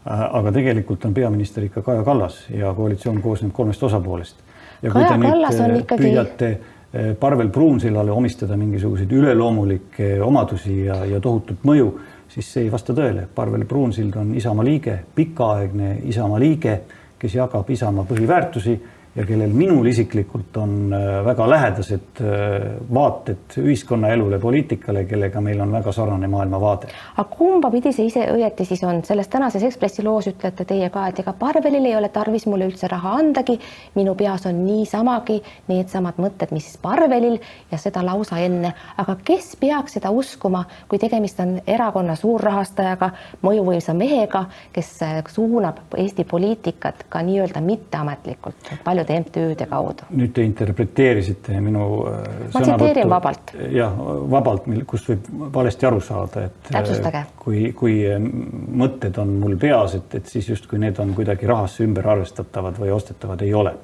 Äh, 0.00 0.20
aga 0.34 0.52
tegelikult 0.52 1.04
on 1.04 1.14
peaminister 1.14 1.64
ikka 1.66 1.82
Kaja 1.84 2.02
Kallas 2.04 2.46
ja 2.48 2.72
koalitsioon 2.74 3.18
koosneb 3.22 3.52
kolmest 3.52 3.82
osapoolest. 3.82 4.36
ja 4.82 4.90
kui 4.90 5.02
Kaja 5.02 5.18
te 5.18 5.26
Kallas 5.26 5.58
nüüd 5.58 5.64
on 5.64 5.70
äh, 5.70 5.80
ikkagi- 5.82 6.04
püüate 6.04 6.48
äh, 6.50 7.16
Parvel 7.20 7.48
Pruunsillale 7.48 8.12
omistada 8.12 8.56
mingisuguseid 8.56 9.12
üleloomulikke 9.12 10.22
omadusi 10.22 10.86
ja, 10.86 11.04
ja 11.04 11.20
tohutut 11.20 11.60
mõju, 11.68 11.92
siis 12.30 12.52
see 12.52 12.64
ei 12.66 12.72
vasta 12.72 12.94
tõele. 12.94 13.26
Parvel 13.34 13.64
Pruunsild 13.66 14.16
on 14.16 14.34
Isamaa 14.38 14.64
liige, 14.64 14.96
pikaaegne 15.14 15.96
Isamaa 16.10 16.40
liige, 16.40 16.80
kes 17.18 17.34
jagab 17.34 17.70
Isamaa 17.70 18.06
põhiväärtusi 18.08 18.76
ja 19.16 19.24
kellel 19.26 19.50
minul 19.50 19.86
isiklikult 19.90 20.56
on 20.56 20.92
äh, 20.94 21.24
väga 21.26 21.46
lähedased 21.50 22.20
äh, 22.22 22.66
vaated 22.94 23.56
ühiskonnaelule, 23.58 24.38
poliitikale, 24.38 25.04
kellega 25.04 25.40
meil 25.42 25.60
on 25.60 25.72
väga 25.72 25.92
sarnane 25.92 26.28
maailmavaade. 26.30 26.90
aga 27.16 27.36
kumba 27.36 27.70
pidi 27.70 27.92
see 27.92 28.06
ise 28.06 28.22
õieti 28.30 28.66
siis 28.68 28.84
on, 28.86 29.02
selles 29.04 29.28
tänases 29.28 29.64
Ekspressi 29.66 30.04
loos 30.06 30.28
ütlete 30.30 30.64
teie 30.64 30.90
ka, 30.94 31.08
et 31.10 31.18
ega 31.24 31.34
Parvelil 31.38 31.88
ei 31.90 31.96
ole 31.98 32.08
tarvis 32.14 32.46
mulle 32.46 32.68
üldse 32.70 32.88
raha 32.90 33.16
andagi, 33.18 33.58
minu 33.98 34.14
peas 34.14 34.46
on 34.46 34.62
niisamagi 34.64 35.40
needsamad 35.68 36.22
mõtted, 36.22 36.54
mis 36.54 36.70
Parvelil 36.82 37.40
ja 37.72 37.82
seda 37.82 38.04
lausa 38.06 38.38
enne, 38.38 38.72
aga 38.96 39.16
kes 39.24 39.56
peaks 39.60 39.98
seda 39.98 40.14
uskuma, 40.14 40.62
kui 40.88 41.02
tegemist 41.02 41.42
on 41.42 41.58
erakonna 41.66 42.14
suurrahastajaga, 42.14 43.10
mõjuvõimsa 43.42 43.96
mehega, 43.98 44.46
kes 44.72 44.94
äh, 45.02 45.18
suunab 45.34 45.82
Eesti 45.98 46.24
poliitikat 46.24 47.08
ka 47.10 47.26
nii-öelda 47.26 47.60
mitteametlikult 47.64 48.70
paljude 49.00 49.20
MTÜ-de 49.20 49.66
kaudu. 49.66 50.06
nüüd 50.16 50.32
te 50.34 50.44
interpreteerisite 50.44 51.60
minu 51.60 51.86
äh, 52.08 52.18
Ma 52.54 52.60
tsiteerin 52.60 53.10
vabalt. 53.10 53.52
jah, 53.72 53.94
vabalt, 54.30 54.66
kust 54.86 55.08
võib 55.08 55.28
valesti 55.54 55.86
aru 55.86 56.00
saada, 56.00 56.44
et 56.48 56.70
äh, 56.70 56.78
Täpsustage. 56.78 57.24
kui, 57.36 57.72
kui 57.76 58.00
äh, 58.06 58.18
mõtted 58.20 59.18
on 59.18 59.36
mul 59.40 59.56
peas, 59.60 59.94
et, 59.94 60.14
et 60.14 60.26
siis 60.26 60.48
justkui 60.48 60.78
need 60.78 60.98
on 60.98 61.14
kuidagi 61.14 61.46
rahasse 61.46 61.84
ümber 61.84 62.08
arvestatavad 62.08 62.78
või 62.80 62.90
ostetavad, 62.94 63.42
ei 63.42 63.54
ole. 63.54 63.74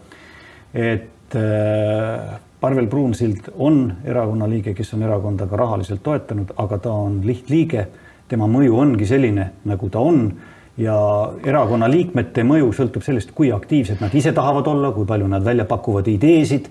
et 0.74 1.36
äh, 1.36 2.40
Parvel 2.60 2.86
Pruunsild 2.88 3.52
on 3.58 3.92
erakonna 4.04 4.48
liige, 4.48 4.74
kes 4.74 4.94
on 4.96 5.02
erakonda 5.04 5.46
ka 5.46 5.56
rahaliselt 5.56 6.02
toetanud, 6.02 6.54
aga 6.56 6.78
ta 6.78 6.92
on 6.92 7.20
lihtliige. 7.24 7.86
tema 8.28 8.48
mõju 8.50 8.74
ongi 8.74 9.06
selline, 9.06 9.50
nagu 9.64 9.88
ta 9.88 10.00
on 10.02 10.32
ja 10.78 10.96
erakonna 11.44 11.88
liikmete 11.90 12.44
mõju 12.44 12.72
sõltub 12.76 13.04
sellest, 13.04 13.32
kui 13.34 13.52
aktiivsed 13.52 14.00
nad 14.00 14.14
ise 14.14 14.32
tahavad 14.36 14.66
olla, 14.66 14.92
kui 14.92 15.06
palju 15.08 15.28
nad 15.28 15.44
välja 15.44 15.64
pakuvad 15.64 16.08
ideesid, 16.08 16.68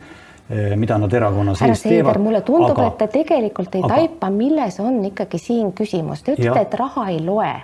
mida 0.77 0.97
nad 1.01 1.13
erakonna 1.13 1.55
sees 1.57 1.81
teevad. 1.81 2.19
Mulle 2.21 2.41
tundub, 2.45 2.77
et 2.85 2.97
te 2.97 3.07
tegelikult 3.07 3.75
ei 3.75 3.81
aga- 3.81 3.95
taipa, 3.95 4.29
milles 4.29 4.79
on 4.79 4.99
ikkagi 5.05 5.39
siin 5.41 5.71
küsimus. 5.73 6.21
Te 6.23 6.35
ütlete, 6.35 6.61
et 6.61 6.77
raha 6.77 7.07
ei 7.09 7.19
loe, 7.25 7.55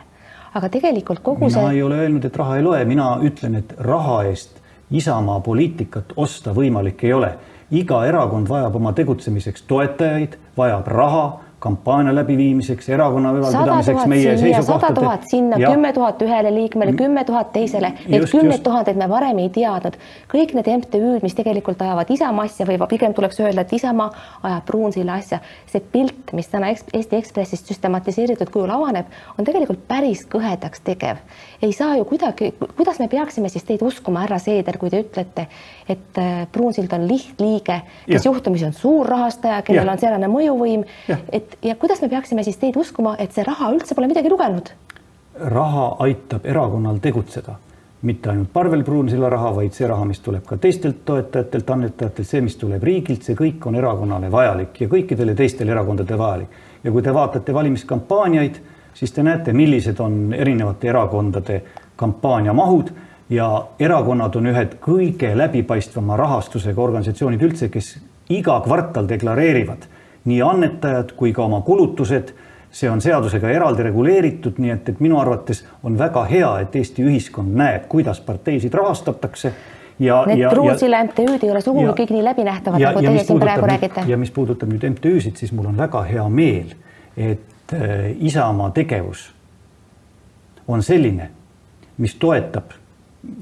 aga 0.53 0.69
tegelikult 0.69 1.21
kogu 1.21 1.45
mina 1.45 1.59
see 1.59 1.75
ei 1.75 1.83
ole 1.83 2.01
öelnud, 2.01 2.25
et 2.25 2.35
raha 2.35 2.57
ei 2.57 2.63
loe, 2.65 2.81
mina 2.85 3.17
ütlen, 3.21 3.55
et 3.61 3.75
raha 3.79 4.23
eest 4.31 4.57
Isamaa 4.91 5.39
poliitikat 5.39 6.13
osta 6.19 6.51
võimalik 6.51 7.03
ei 7.03 7.13
ole. 7.13 7.33
iga 7.71 8.01
erakond 8.05 8.49
vajab 8.49 8.75
oma 8.75 8.91
tegutsemiseks 8.91 9.61
toetajaid, 9.63 10.33
vajab 10.57 10.87
raha 10.87 11.39
kampaania 11.61 12.15
läbiviimiseks, 12.15 12.89
erakonna 12.89 13.31
ülalpidamiseks, 13.37 14.05
meie 14.09 14.31
siia, 14.37 14.37
sada 14.37 14.55
seisukohtade. 14.55 14.99
tuhat 14.99 15.27
sinna, 15.29 15.57
kümme 15.61 15.93
tuhat 15.93 16.21
ühele 16.25 16.53
liikmele, 16.55 16.93
kümme 16.97 17.21
tuhat 17.25 17.51
teisele, 17.53 17.91
neid 18.09 18.25
kümneid 18.31 18.63
tuhandeid 18.65 18.97
me 18.97 19.07
varem 19.09 19.37
ei 19.43 19.49
teadnud. 19.53 19.97
kõik 20.31 20.55
need 20.57 20.69
MTÜ-d, 20.73 21.21
mis 21.21 21.37
tegelikult 21.37 21.81
ajavad 21.85 22.09
Isamaa 22.09 22.47
asja 22.49 22.65
või 22.65 22.79
pigem 22.89 23.13
tuleks 23.13 23.37
öelda, 23.43 23.61
et 23.61 23.73
Isamaa 23.77 24.09
ajab 24.41 24.65
Pruunsilla 24.65 25.19
asja, 25.21 25.37
see 25.69 25.83
pilt, 25.93 26.33
mis 26.33 26.49
täna 26.49 26.71
Eesti 26.73 27.19
Ekspressist 27.19 27.69
süstematiseeritud 27.69 28.49
kujul 28.49 28.73
avaneb, 28.73 29.13
on 29.37 29.45
tegelikult 29.45 29.85
päris 29.87 30.25
kõhedaks 30.25 30.81
tegev. 30.83 31.21
ei 31.61 31.77
saa 31.77 31.95
ju 31.99 32.09
kuidagi, 32.09 32.55
kuidas 32.73 32.99
me 32.99 33.07
peaksime 33.07 33.53
siis 33.53 33.69
teid 33.69 33.85
uskuma, 33.85 34.25
härra 34.25 34.41
Seeder, 34.41 34.81
kui 34.81 34.89
te 34.89 35.03
ütlete, 35.05 35.45
et 35.89 36.17
äh, 36.17 36.47
Pruunsild 36.51 36.93
on 36.97 37.07
lihtliige, 37.07 37.81
kes 38.07 38.17
Jah. 38.17 38.25
juhtumisi 38.33 38.65
on 38.65 38.73
suur 38.73 39.05
rahastaja, 39.05 39.61
kellel 39.61 39.85
Jah. 39.85 39.93
on 39.93 40.01
säärane 40.01 40.31
mõjuvõim 40.31 40.89
Jah., 41.07 41.21
et 41.51 41.65
ja 41.65 41.75
kuidas 41.75 42.01
me 42.01 42.09
peaksime 42.09 42.43
siis 42.43 42.57
teid 42.57 42.77
uskuma, 42.77 43.15
et 43.19 43.33
see 43.33 43.43
raha 43.43 43.71
üldse 43.73 43.95
pole 43.95 44.07
midagi 44.11 44.29
lugenud? 44.29 44.71
raha 45.41 45.85
aitab 46.03 46.45
erakonnal 46.45 46.97
tegutseda, 47.01 47.53
mitte 48.01 48.29
ainult 48.29 48.51
Parvel 48.53 48.83
Pruunsilla 48.83 49.29
raha, 49.29 49.53
vaid 49.55 49.73
see 49.73 49.87
raha, 49.87 50.05
mis 50.05 50.19
tuleb 50.19 50.43
ka 50.45 50.57
teistelt 50.57 51.05
toetajatelt, 51.05 51.69
annetajatelt, 51.69 52.27
see, 52.27 52.41
mis 52.45 52.57
tuleb 52.59 52.83
riigilt, 52.83 53.23
see 53.23 53.37
kõik 53.39 53.65
on 53.65 53.77
erakonnale 53.79 54.31
vajalik 54.31 54.81
ja 54.83 54.89
kõikidele 54.91 55.35
teistele 55.35 55.71
erakondadele 55.71 56.19
vajalik. 56.19 56.59
ja 56.83 56.91
kui 56.91 57.01
te 57.01 57.13
vaatate 57.13 57.53
valimiskampaaniaid, 57.53 58.59
siis 58.93 59.11
te 59.11 59.23
näete, 59.23 59.53
millised 59.53 59.99
on 59.99 60.33
erinevate 60.33 60.89
erakondade 60.89 61.61
kampaaniamahud 61.95 62.91
ja 63.29 63.47
erakonnad 63.79 64.35
on 64.35 64.51
ühed 64.51 64.77
kõige 64.83 65.31
läbipaistvama 65.37 66.17
rahastusega 66.17 66.81
organisatsioonid 66.81 67.41
üldse, 67.41 67.69
kes 67.69 67.97
iga 68.29 68.59
kvartal 68.65 69.07
deklareerivad 69.07 69.87
nii 70.25 70.41
annetajad 70.41 71.15
kui 71.17 71.33
ka 71.33 71.43
oma 71.43 71.61
kulutused 71.65 72.33
see 72.71 72.89
on 72.89 73.01
seadusega 73.03 73.49
eraldi 73.51 73.83
reguleeritud, 73.83 74.59
nii 74.63 74.71
et, 74.71 74.89
et 74.89 74.99
minu 75.03 75.19
arvates 75.19 75.65
on 75.83 75.97
väga 75.99 76.23
hea, 76.29 76.51
et 76.63 76.75
Eesti 76.79 77.03
ühiskond 77.03 77.51
näeb, 77.57 77.87
kuidas 77.91 78.21
parteisid 78.23 78.73
rahastatakse 78.73 79.51
ja. 79.99 80.23
Need 80.27 80.45
Pruunsilla 80.49 81.03
MTÜ-d 81.03 81.43
ei 81.43 81.51
ole 81.51 81.61
sugugi 81.61 81.91
kõik 81.99 82.13
nii 82.15 82.23
läbinähtavad, 82.25 82.81
nagu 82.81 83.03
teie 83.03 83.25
siin 83.27 83.41
praegu 83.43 83.67
räägite. 83.67 84.05
ja 84.07 84.17
mis 84.17 84.31
puudutab 84.31 84.71
nüüd 84.71 84.87
MTÜ-sid, 84.93 85.35
siis 85.35 85.51
mul 85.51 85.67
on 85.73 85.77
väga 85.77 86.03
hea 86.07 86.27
meel, 86.29 86.75
et 87.17 87.75
äh, 87.75 88.11
Isamaa 88.19 88.71
tegevus 88.75 89.27
on 90.67 90.83
selline, 90.83 91.29
mis 91.97 92.15
toetab 92.15 92.71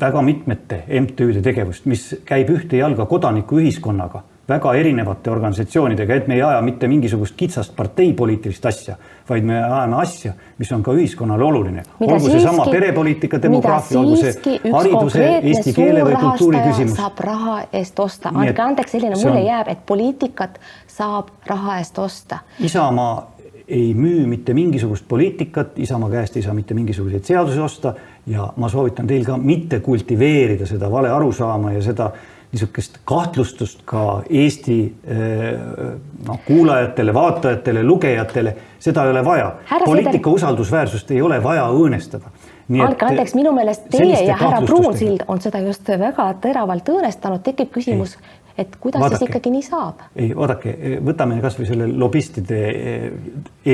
väga 0.01 0.21
mitmete 0.25 0.83
MTÜ-de 1.01 1.45
tegevust, 1.45 1.85
mis 1.85 2.09
käib 2.25 2.49
ühte 2.49 2.81
jalga 2.81 3.05
kodanikuühiskonnaga, 3.05 4.23
väga 4.49 4.73
erinevate 4.73 5.31
organisatsioonidega, 5.31 6.15
et 6.15 6.27
me 6.27 6.35
ei 6.35 6.41
aja 6.41 6.61
mitte 6.65 6.87
mingisugust 6.87 7.35
kitsast 7.37 7.75
parteipoliitilist 7.77 8.65
asja, 8.65 8.95
vaid 9.29 9.45
me 9.45 9.57
ajame 9.63 9.97
asja, 10.01 10.33
mis 10.57 10.71
on 10.75 10.83
ka 10.83 10.93
ühiskonnale 10.97 11.43
oluline. 11.45 11.83
Olgu 11.99 12.29
seesama 12.29 12.65
perepoliitika, 12.71 13.41
demograafia, 13.41 13.99
olgu 13.99 14.17
see 14.19 14.59
hariduse, 14.73 15.25
eesti 15.39 15.73
keele 15.77 16.05
või 16.07 16.19
kultuuri 16.19 16.61
küsimus. 16.67 16.97
saab 16.97 17.19
raha 17.25 17.57
eest 17.73 17.99
osta, 17.99 18.33
andke 18.33 18.61
andeks, 18.61 18.91
selline 18.91 19.15
mulje 19.15 19.35
on- 19.41 19.45
jääb, 19.45 19.67
et 19.67 19.85
poliitikat 19.85 20.59
saab 20.87 21.29
raha 21.47 21.77
eest 21.77 21.99
osta. 21.99 22.39
Isamaa 22.59 23.27
ei 23.67 23.93
müü 23.93 24.25
mitte 24.27 24.53
mingisugust 24.53 25.05
poliitikat, 25.07 25.79
Isamaa 25.79 26.09
käest 26.09 26.37
ei 26.37 26.41
saa 26.41 26.53
mitte 26.53 26.73
mingisuguseid 26.73 27.23
seadusi 27.23 27.59
osta 27.59 27.93
ja 28.27 28.47
ma 28.57 28.69
soovitan 28.69 29.07
teil 29.07 29.25
ka 29.25 29.37
mitte 29.37 29.79
kultiveerida 29.79 30.65
seda 30.65 30.89
vale 30.91 31.09
arusaama 31.09 31.71
ja 31.71 31.81
seda 31.81 32.11
niisugust 32.51 32.97
kahtlustust 33.05 33.81
ka 33.85 34.21
Eesti 34.29 34.77
eh, 35.05 35.59
noh, 36.27 36.39
kuulajatele, 36.47 37.13
vaatajatele, 37.13 37.83
lugejatele, 37.83 38.55
seda 38.81 39.05
ei 39.05 39.11
ole 39.13 39.25
vaja. 39.25 39.51
Poliitika 39.85 40.29
usaldusväärsust 40.33 41.11
ei 41.11 41.21
ole 41.21 41.43
vaja 41.43 41.67
õõnestada. 41.69 42.31
andke 42.85 43.05
andeks, 43.05 43.35
minu 43.37 43.51
meelest 43.53 43.85
teie 43.93 44.23
ja 44.25 44.37
härra 44.37 44.61
Pruunsild 44.65 45.27
on 45.27 45.41
seda 45.41 45.61
just 45.61 45.87
väga 45.89 46.31
teravalt 46.41 46.89
õõnestanud, 46.89 47.45
tekib 47.45 47.69
küsimus, 47.77 48.17
et 48.59 48.75
kuidas 48.79 49.01
Vaadake. 49.01 49.19
siis 49.19 49.29
ikkagi 49.29 49.51
nii 49.53 49.63
saab? 49.65 50.03
ei, 50.15 50.29
vaadake, 50.35 50.73
võtame 51.05 51.39
kasvõi 51.43 51.67
selle 51.69 51.87
lobistide 52.01 52.59
eh, 52.69 53.05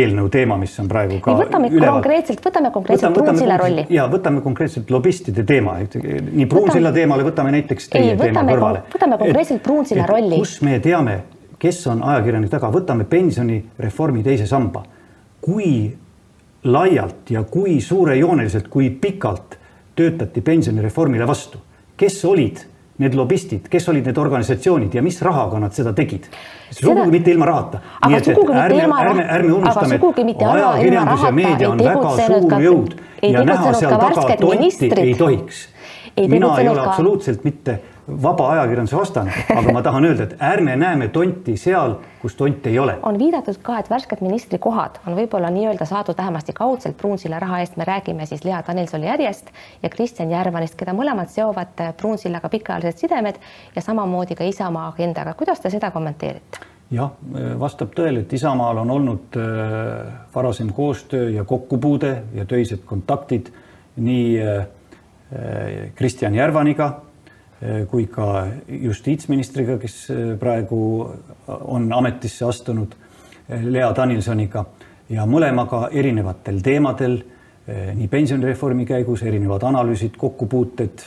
eelnõu 0.01 0.29
teema, 0.33 0.57
mis 0.61 0.75
on 0.83 0.89
praegu 0.91 1.19
ka 1.25 1.35
võtame 1.39 1.71
konkreetselt, 1.73 2.43
võtame 2.45 2.71
konkreetselt 2.75 3.17
Pruunsilla 3.17 3.57
rolli. 3.61 3.85
ja 3.93 4.07
võtame 4.11 4.43
konkreetselt 4.45 4.91
lobistide 4.93 5.45
teema, 5.47 5.77
nii 5.81 6.47
Pruunsilla 6.51 6.93
teemale 6.95 7.25
võtame 7.27 7.53
näiteks 7.57 7.89
teie 7.93 8.13
Ei, 8.13 8.17
teema 8.19 8.41
võtame 8.41 8.55
kõrvale. 8.55 8.83
kon- 8.85 8.97
võtame 8.97 9.19
konkreetselt 9.23 9.63
Pruunsilla 9.63 10.07
rolli. 10.09 10.39
kus 10.39 10.59
me 10.65 10.79
teame, 10.83 11.19
kes 11.59 11.81
on 11.91 12.03
ajakirjanik 12.03 12.53
taga, 12.53 12.71
võtame 12.73 13.07
pensionireformi 13.09 14.23
teise 14.23 14.47
samba. 14.49 14.83
kui 15.45 15.93
laialt 16.65 17.29
ja 17.29 17.43
kui 17.43 17.81
suurejooneliselt, 17.81 18.67
kui 18.73 18.89
pikalt 18.89 19.59
töötati 19.95 20.41
pensionireformile 20.41 21.27
vastu, 21.27 21.59
kes 21.97 22.17
olid 22.25 22.63
need 22.97 23.15
lobistid, 23.17 23.67
kes 23.69 23.89
olid 23.91 24.05
need 24.07 24.17
organisatsioonid 24.17 24.93
ja 24.95 25.01
mis 25.03 25.21
rahaga 25.21 25.59
nad 25.59 25.73
seda 25.75 25.93
tegid? 25.93 26.29
sugugi 26.71 27.11
mitte 27.11 27.31
ilma 27.31 27.45
rahata. 27.45 27.81
Aga 28.01 28.21
sugugi 28.23 28.53
mitte 28.53 28.81
ilma 28.83 29.01
rah- 29.03 29.25
ärme, 29.37 29.53
unustame, 29.53 29.95
et 29.95 30.47
ajakirjandus 30.51 31.23
ja 31.27 31.31
rahata 31.31 31.31
meedia 31.31 31.69
on 31.69 31.83
väga 31.83 32.15
suur 32.27 32.57
jõud 32.67 32.97
ja 33.21 33.43
näha 33.45 33.73
seal 33.73 33.97
taga 33.99 34.37
tonti 34.39 34.91
ei 35.01 35.15
tohiks 35.15 35.67
mina 36.27 36.59
ei 36.59 36.69
ole 36.69 36.81
absoluutselt 36.81 37.43
mitte 37.43 37.79
vaba 38.07 38.49
ajakirjanduse 38.51 38.97
vastane, 38.97 39.33
aga 39.49 39.73
ma 39.73 39.81
tahan 39.85 40.05
öelda, 40.05 40.27
et 40.27 40.35
ärme 40.43 40.75
näeme 40.77 41.07
tonti 41.13 41.55
seal, 41.57 41.95
kus 42.21 42.35
tonti 42.37 42.69
ei 42.69 42.79
ole. 42.79 42.97
on 43.01 43.17
viidatud 43.19 43.57
ka, 43.65 43.79
et 43.81 43.89
värsked 43.89 44.21
ministrikohad 44.21 44.99
on 45.07 45.17
võib-olla 45.17 45.49
nii-öelda 45.53 45.87
saadud 45.89 46.17
vähemasti 46.17 46.53
kaudselt 46.53 46.97
Pruunsilla 46.97 47.39
raha 47.41 47.59
eest, 47.63 47.77
me 47.77 47.87
räägime 47.87 48.25
siis 48.29 48.45
Lea 48.45 48.61
Danilsoni 48.67 49.09
järjest 49.09 49.49
ja 49.83 49.89
Kristjan 49.89 50.31
Järvanist, 50.31 50.77
keda 50.77 50.93
mõlemad 50.93 51.33
seovad 51.33 51.81
Pruunsillaga 51.97 52.49
pikaajalised 52.49 53.01
sidemed 53.07 53.41
ja 53.75 53.81
samamoodi 53.81 54.37
ka 54.37 54.43
Isamaa 54.43 54.87
agendaga. 54.93 55.33
kuidas 55.33 55.59
te 55.59 55.69
seda 55.73 55.91
kommenteerite? 55.91 56.61
jah, 56.91 57.09
vastab 57.59 57.95
tõele, 57.97 58.21
et 58.21 58.33
Isamaal 58.33 58.83
on 58.83 58.91
olnud 58.91 59.39
äh, 59.41 60.13
varasem 60.35 60.69
koostöö 60.73 61.29
ja 61.29 61.43
kokkupuude 61.43 62.13
ja 62.33 62.45
töised 62.45 62.85
kontaktid 62.85 63.49
nii 63.97 64.29
äh, 64.45 64.67
Kristjan 65.95 66.35
Järvaniga 66.35 66.85
äh, 66.85 67.04
kui 67.89 68.07
ka 68.11 68.47
justiitsministriga, 68.67 69.77
kes 69.81 69.95
praegu 70.39 70.79
on 71.47 71.87
ametisse 71.93 72.45
astunud, 72.45 72.95
Lea 73.45 73.87
Danilsoniga 73.95 74.65
ja 75.09 75.25
mõlemaga 75.29 75.87
erinevatel 75.93 76.61
teemadel, 76.65 77.19
nii 77.65 78.07
pensionireformi 78.09 78.85
käigus 78.85 79.23
erinevad 79.25 79.63
analüüsid, 79.65 80.17
kokkupuuted 80.21 81.05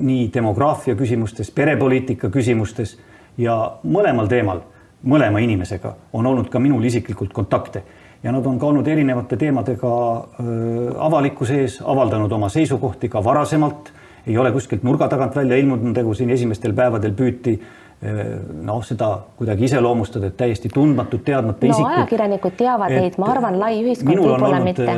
nii 0.00 0.28
demograafia 0.34 0.96
küsimustes, 0.96 1.50
perepoliitika 1.52 2.30
küsimustes 2.32 2.96
ja 3.40 3.56
mõlemal 3.84 4.30
teemal, 4.32 4.62
mõlema 5.04 5.42
inimesega 5.44 5.96
on 6.12 6.28
olnud 6.30 6.48
ka 6.52 6.60
minul 6.62 6.84
isiklikult 6.84 7.32
kontakte. 7.36 7.82
Ja 8.22 8.32
nad 8.32 8.46
on 8.46 8.58
ka 8.58 8.68
olnud 8.68 8.86
erinevate 8.86 9.36
teemadega 9.36 9.92
avalikkuse 11.08 11.58
ees, 11.64 11.80
avaldanud 11.82 12.32
oma 12.32 12.48
seisukohti 12.52 13.10
ka 13.10 13.24
varasemalt, 13.24 13.90
ei 14.26 14.38
ole 14.38 14.52
kuskilt 14.52 14.82
nurga 14.86 15.08
tagant 15.08 15.36
välja 15.36 15.56
ilmunud, 15.56 15.96
nagu 15.96 16.14
siin 16.14 16.30
esimestel 16.30 16.74
päevadel 16.76 17.14
püüti 17.18 17.56
noh, 18.62 18.82
seda 18.84 19.08
kuidagi 19.38 19.68
iseloomustada, 19.68 20.32
et 20.32 20.36
täiesti 20.36 20.70
tundmatud, 20.74 21.22
teadmata 21.24 21.66
no, 21.66 21.70
isikud. 21.70 21.96
ajakirjanikud 21.96 22.56
teavad 22.58 22.90
neid, 22.90 23.18
ma 23.22 23.28
arvan, 23.30 23.58
lai 23.60 23.76
ühiskond 23.78 24.18
võib-olla 24.18 24.58
mitte. 24.64 24.96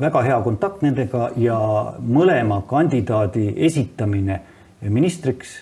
väga 0.00 0.22
hea 0.26 0.38
kontakt 0.44 0.82
nendega 0.84 1.30
ja 1.40 1.58
mõlema 2.04 2.60
kandidaadi 2.68 3.54
esitamine 3.68 4.40
ministriks 4.82 5.54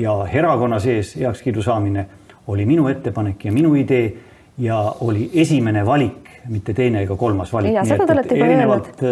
ja 0.00 0.16
erakonna 0.32 0.78
sees 0.80 1.12
heakskiidu 1.20 1.62
saamine 1.62 2.06
oli 2.46 2.64
minu 2.68 2.88
ettepanek 2.88 3.44
ja 3.44 3.52
minu 3.52 3.74
idee 3.76 4.14
ja 4.58 4.78
oli 5.04 5.28
esimene 5.34 5.84
valik, 5.86 6.30
mitte 6.48 6.72
teine 6.74 7.02
ega 7.02 7.16
kolmas 7.16 7.52
valik. 7.52 7.76
erinevalt 8.32 9.02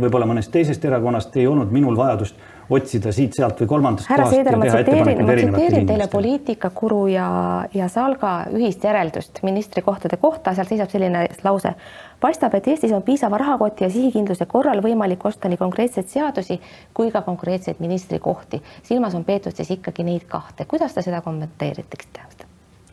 võib-olla 0.00 0.28
mõnest 0.30 0.52
teisest 0.54 0.84
erakonnast 0.84 1.36
ei 1.36 1.46
olnud 1.46 1.72
minul 1.72 1.96
vajadust 1.96 2.36
otsida 2.70 3.12
siit-sealt 3.12 3.60
või 3.62 3.70
kolmandast 3.70 4.10
härra 4.10 4.28
Seeder, 4.30 4.56
ma 4.56 4.68
tsiteerin, 4.68 5.24
ma 5.24 5.36
tsiteerin 5.36 5.88
teile 5.88 6.08
poliitikakuru 6.12 7.00
ja, 7.12 7.28
ja 7.74 7.88
Salga 7.92 8.32
ühist 8.54 8.84
järeldust 8.84 9.42
ministrikohtade 9.46 10.18
kohta, 10.22 10.54
seal 10.54 10.68
seisab 10.70 10.92
selline 10.92 11.26
lause. 11.44 11.74
paistab, 12.20 12.54
et 12.54 12.68
Eestis 12.68 12.92
on 12.92 13.02
piisava 13.02 13.38
rahakoti 13.38 13.84
ja 13.84 13.90
sihikindluse 13.90 14.46
korral 14.46 14.82
võimalik 14.82 15.24
osta 15.26 15.48
nii 15.50 15.58
konkreetseid 15.58 16.08
seadusi 16.08 16.60
kui 16.94 17.10
ka 17.10 17.22
konkreetseid 17.22 17.80
ministrikohti. 17.80 18.62
silmas 18.82 19.14
on 19.14 19.24
peetud 19.24 19.56
siis 19.56 19.70
ikkagi 19.70 20.04
neid 20.04 20.28
kahte. 20.28 20.64
kuidas 20.64 20.94
te 20.94 21.02
seda 21.02 21.20
kommenteeriksite? 21.20 22.20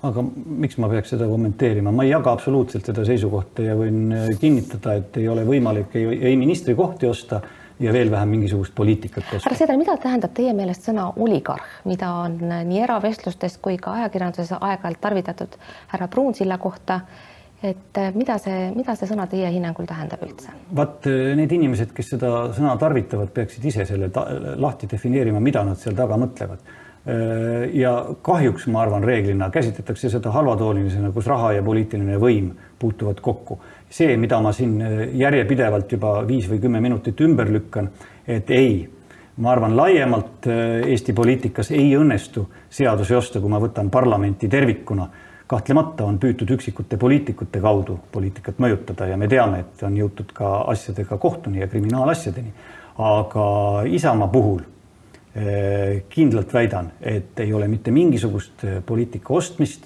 aga 0.03 0.23
miks 0.23 0.77
ma 0.79 0.87
peaks 0.91 1.11
seda 1.15 1.27
kommenteerima, 1.27 1.91
ma 1.91 2.05
ei 2.07 2.13
jaga 2.13 2.31
absoluutselt 2.31 2.85
seda 2.87 3.03
seisukohta 3.07 3.65
ja 3.65 3.75
võin 3.75 4.13
kinnitada, 4.39 4.95
et 5.01 5.17
ei 5.19 5.27
ole 5.27 5.43
võimalik 5.47 5.95
ei, 5.99 6.05
ei 6.31 6.37
ministrikohti 6.39 7.09
osta 7.09 7.41
ja 7.79 7.93
veel 7.93 8.11
vähem 8.11 8.29
mingisugust 8.35 8.75
poliitikat 8.75 9.23
härra 9.31 9.55
Seeder, 9.55 9.77
mida 9.79 9.95
tähendab 9.97 10.33
teie 10.35 10.53
meelest 10.53 10.87
sõna 10.89 11.09
oligarh, 11.15 11.65
mida 11.89 12.11
on 12.25 12.37
nii 12.41 12.83
eravestlustes 12.83 13.57
kui 13.63 13.79
ka 13.81 13.95
ajakirjanduses 14.01 14.57
aeg-ajalt 14.59 15.01
tarvitatud 15.01 15.59
härra 15.93 16.07
Pruunsilla 16.07 16.57
kohta? 16.57 17.01
et 17.63 17.97
eh, 17.99 18.13
mida 18.15 18.37
see, 18.39 18.69
mida 18.71 18.93
see 18.95 19.07
sõna 19.09 19.25
teie 19.27 19.49
hinnangul 19.51 19.87
tähendab 19.87 20.21
üldse? 20.23 20.53
vaat 20.75 21.07
eh, 21.11 21.33
need 21.35 21.51
inimesed, 21.57 21.91
kes 21.95 22.13
seda 22.15 22.29
sõna 22.55 22.75
tarvitavad, 22.79 23.33
peaksid 23.35 23.65
ise 23.71 23.87
selle 23.89 24.07
lahti 24.59 24.87
defineerima, 24.91 25.41
mida 25.43 25.65
nad 25.67 25.79
seal 25.79 25.97
taga 25.97 26.19
mõtlevad 26.19 26.63
ja 27.73 27.91
kahjuks 28.21 28.67
ma 28.67 28.81
arvan, 28.83 29.03
reeglina 29.07 29.47
käsitletakse 29.49 30.09
seda 30.11 30.33
halvatoonilisena, 30.35 31.09
kus 31.15 31.29
raha 31.31 31.53
ja 31.55 31.63
poliitiline 31.63 32.19
võim 32.21 32.51
puutuvad 32.79 33.21
kokku 33.23 33.55
see, 33.89 34.17
mida 34.17 34.39
ma 34.41 34.53
siin 34.53 34.77
äh, 34.81 35.01
järjepidevalt 35.17 35.91
juba 35.97 36.19
viis 36.27 36.47
või 36.49 36.61
kümme 36.61 36.81
minutit 36.83 37.19
ümber 37.25 37.49
lükkan, 37.51 37.89
et 38.27 38.49
ei, 38.53 38.83
ma 39.41 39.53
arvan, 39.55 39.75
laiemalt 39.77 40.47
äh, 40.49 40.85
Eesti 40.93 41.15
poliitikas 41.17 41.73
ei 41.75 41.89
õnnestu 41.97 42.45
seadusi 42.69 43.17
osta, 43.17 43.41
kui 43.41 43.51
ma 43.51 43.61
võtan 43.61 43.89
parlamenti 43.89 44.49
tervikuna. 44.49 45.09
kahtlemata 45.49 46.05
on 46.05 46.19
püütud 46.21 46.51
üksikute 46.53 46.97
poliitikute 46.97 47.59
kaudu 47.59 47.99
poliitikat 48.11 48.59
mõjutada 48.59 49.07
ja 49.09 49.17
me 49.17 49.27
teame, 49.27 49.59
et 49.59 49.83
on 49.83 49.95
jõutud 49.97 50.29
ka 50.33 50.61
asjadega 50.69 51.17
kohtuni 51.17 51.59
ja 51.59 51.67
kriminaalasjadeni. 51.67 52.53
aga 52.97 53.45
Isamaa 53.85 54.27
puhul 54.27 54.59
äh, 54.59 54.78
kindlalt 56.09 56.53
väidan, 56.53 56.87
et 57.01 57.39
ei 57.39 57.53
ole 57.53 57.67
mitte 57.69 57.91
mingisugust 57.93 58.63
poliitika 58.85 59.33
ostmist, 59.33 59.85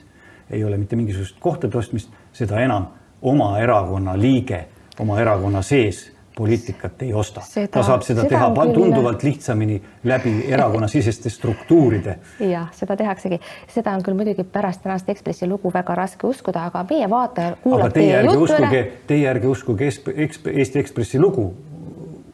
ei 0.49 0.63
ole 0.63 0.77
mitte 0.77 0.95
mingisugust 0.95 1.35
kohtade 1.39 1.77
ostmist, 1.77 2.13
seda 2.33 2.61
enam 2.63 2.87
oma 3.21 3.57
erakonna 3.59 4.15
liige 4.19 4.61
oma 4.99 5.19
erakonna 5.19 5.61
sees 5.61 6.11
poliitikat 6.35 7.01
ei 7.01 7.13
osta. 7.13 7.41
ta 7.71 7.83
saab 7.83 8.01
seda, 8.01 8.21
seda 8.21 8.29
teha 8.29 8.47
küll... 8.55 8.71
tunduvalt 8.73 9.23
lihtsamini 9.23 9.81
läbi 10.03 10.33
erakonnasiseste 10.47 11.29
struktuuride. 11.29 12.15
jah, 12.39 12.71
seda 12.73 12.97
tehaksegi, 12.97 13.39
seda 13.69 13.93
on 13.93 14.01
küll 14.05 14.17
muidugi 14.17 14.43
pärast 14.43 14.81
tänast 14.83 15.09
Ekspressi 15.09 15.47
lugu 15.47 15.71
väga 15.73 15.95
raske 15.95 16.27
uskuda, 16.27 16.65
aga 16.71 16.85
meie 16.89 17.09
vaataja 17.09 17.55
kuulab 17.61 17.93
teie, 17.93 18.15
teie 18.15 18.23
juttu 18.25 18.57
ära. 18.57 18.71
Teie 19.07 19.29
ärge 19.29 19.47
uskuge 19.47 19.91
Eesti 19.91 20.79
Ekspressi 20.81 21.21
lugu, 21.21 21.51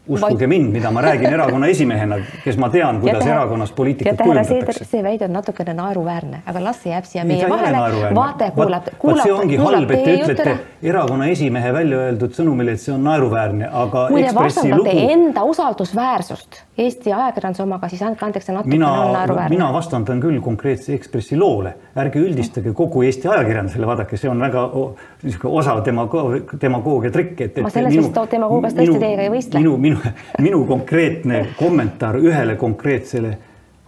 uskuge 0.10 0.48
mind, 0.48 0.72
mida 0.74 0.92
ma 0.92 1.02
räägin 1.02 1.34
erakonna 1.34 1.68
esimehena, 1.68 2.18
kes 2.44 2.58
ma 2.58 2.70
tean, 2.74 3.00
kuidas 3.02 3.24
teha, 3.24 3.36
erakonnas 3.36 3.72
poliitikat 3.78 4.22
kujundatakse. 4.24 4.86
see 4.86 5.04
väide 5.04 5.26
on 5.26 5.34
natukene 5.38 5.74
naeruväärne, 5.78 6.42
aga 6.46 6.64
las 6.64 6.82
see 6.84 6.94
jääb 6.94 7.06
siia 7.06 7.26
meie 7.26 7.50
vahele. 7.50 8.14
vaataja 8.16 8.52
kuulab, 8.56 8.90
kuulab. 9.00 9.24
see 9.24 9.34
ongi 9.34 9.60
halb, 9.62 9.92
et 9.92 10.04
te 10.04 10.16
ütlete 10.18 10.56
erakonna 10.94 11.30
esimehe 11.34 11.74
välja 11.74 12.02
öeldud 12.08 12.34
sõnumile, 12.38 12.74
et 12.74 12.82
see 12.82 12.94
on 12.96 13.06
naeruväärne, 13.06 13.70
aga. 13.84 14.08
kui 14.10 14.26
te 14.26 14.34
vastandate 14.36 14.82
lugu... 14.82 15.06
enda 15.18 15.46
usaldusväärsust 15.54 16.64
Eesti 16.80 17.12
ajakirjanduse 17.12 17.64
omaga, 17.66 17.90
siis 17.92 18.02
andke 18.08 18.24
andeks, 18.24 18.46
see 18.48 18.54
natukene 18.56 18.78
mina, 18.78 18.90
on 19.04 19.14
naeruväärne. 19.18 19.52
mina 19.52 19.66
vastandan 19.76 20.22
küll 20.24 20.40
konkreetse 20.44 20.94
Ekspressi 20.96 21.36
loole, 21.38 21.74
ärge 22.00 22.22
üldistage 22.24 22.72
kogu 22.74 23.04
Eesti 23.04 23.28
ajakirjandusele, 23.28 23.88
vaadake, 23.90 24.18
see 24.18 24.32
on 24.32 24.40
väga 24.40 24.64
niisugune 25.24 25.60
osav 25.60 25.82
demagoogia 25.84 27.12
trikk, 27.12 27.34
et, 27.36 27.58
et. 27.58 27.64
ma 27.66 27.72
selles 27.74 27.92
minu, 27.92 28.06
vist 28.08 28.32
demagoogias 28.32 28.78
tõesti 28.78 29.02
teiega 29.04 29.26
ei 29.26 29.34
võistle. 29.34 29.60
minu, 29.60 29.76
minu, 29.82 29.99
minu 30.46 30.64
konkreetne 30.70 31.46
kommentaar 31.60 32.20
ühele 32.22 32.56
konkreetsele 32.56 33.38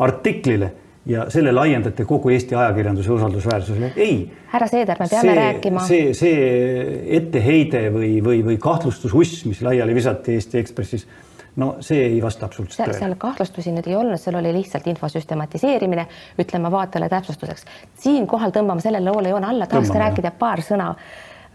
artiklile 0.02 0.72
ja 1.06 1.26
selle 1.30 1.52
laiendate 1.52 2.06
kogu 2.06 2.30
Eesti 2.30 2.56
ajakirjanduse 2.56 3.12
usaldusväärsusele. 3.12 3.92
ei. 3.96 4.32
härra 4.48 4.68
Seeder, 4.68 5.00
me 5.00 5.08
peame 5.10 5.28
see, 5.28 5.36
rääkima. 5.36 5.88
see, 5.88 6.14
see 6.14 7.18
etteheide 7.18 7.88
või, 7.94 8.14
või, 8.24 8.44
või 8.46 8.58
kahtlustususs, 8.62 9.46
mis 9.50 9.62
laiali 9.66 9.96
visati 9.96 10.36
Eesti 10.38 10.60
Ekspressis, 10.62 11.08
no 11.56 11.76
see 11.84 12.04
ei 12.06 12.22
vasta 12.22 12.46
absoluutselt 12.46 12.86
tõele. 12.86 13.00
seal 13.00 13.18
kahtlustusi 13.20 13.74
nüüd 13.74 13.90
ei 13.90 13.98
olnud, 13.98 14.22
seal 14.22 14.38
oli 14.40 14.54
lihtsalt 14.56 14.88
info 14.94 15.10
süstematiseerimine, 15.10 16.06
ütleme 16.40 16.72
vaatajale 16.72 17.10
täpsustuseks. 17.10 17.66
siinkohal 18.06 18.54
tõmbame 18.56 18.86
sellele 18.86 19.10
loole 19.10 19.34
joone 19.34 19.50
alla, 19.50 19.68
tahaks 19.68 19.90
rääkida 20.06 20.32
paar 20.38 20.62
sõna 20.66 20.94